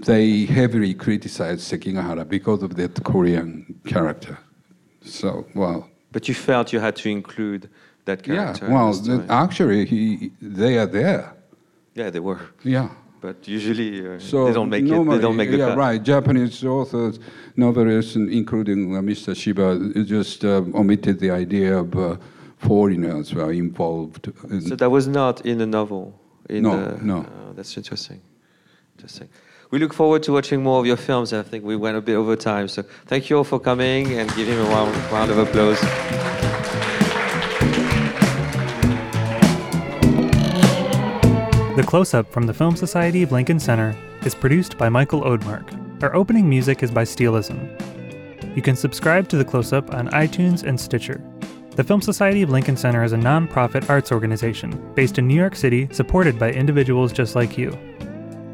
[0.09, 4.37] they heavily criticize Sekigahara because of that Korean character.
[5.05, 7.69] So well, But you felt you had to include
[8.07, 8.65] that character.
[8.67, 8.73] yeah.
[8.75, 11.23] Well, the actually, he they are there.
[11.95, 12.41] yeah, they were.
[12.65, 12.89] Yeah.
[13.21, 15.05] But usually uh, So they don't make it.
[15.15, 15.79] They don't make the yeah, cut.
[15.87, 16.03] right.
[16.03, 17.19] Japanese authors,
[17.55, 19.35] novelists, including uh, Mr.
[19.41, 19.67] Shiba,
[20.17, 22.17] just uh, omitted the idea of uh,
[22.57, 24.25] foreigners were involved.
[24.51, 26.03] in- So that was not in the novel.
[26.49, 27.19] In No, the, no.
[27.19, 28.21] uh, that's interesting.
[28.97, 29.29] Interesting.
[29.73, 31.33] We look forward to watching more of your films.
[31.33, 32.69] I think we went a bit over time.
[32.69, 35.81] So thank you all for coming and give him a round, round of applause.
[41.77, 46.03] The Close Up from the Film Society of Lincoln Center is produced by Michael Odemark.
[46.03, 47.67] Our opening music is by Steelism.
[48.55, 51.21] You can subscribe to The Close Up on iTunes and Stitcher.
[51.73, 55.57] The Film Society of Lincoln Center is a nonprofit arts organization based in New York
[55.57, 57.77] City supported by individuals just like you.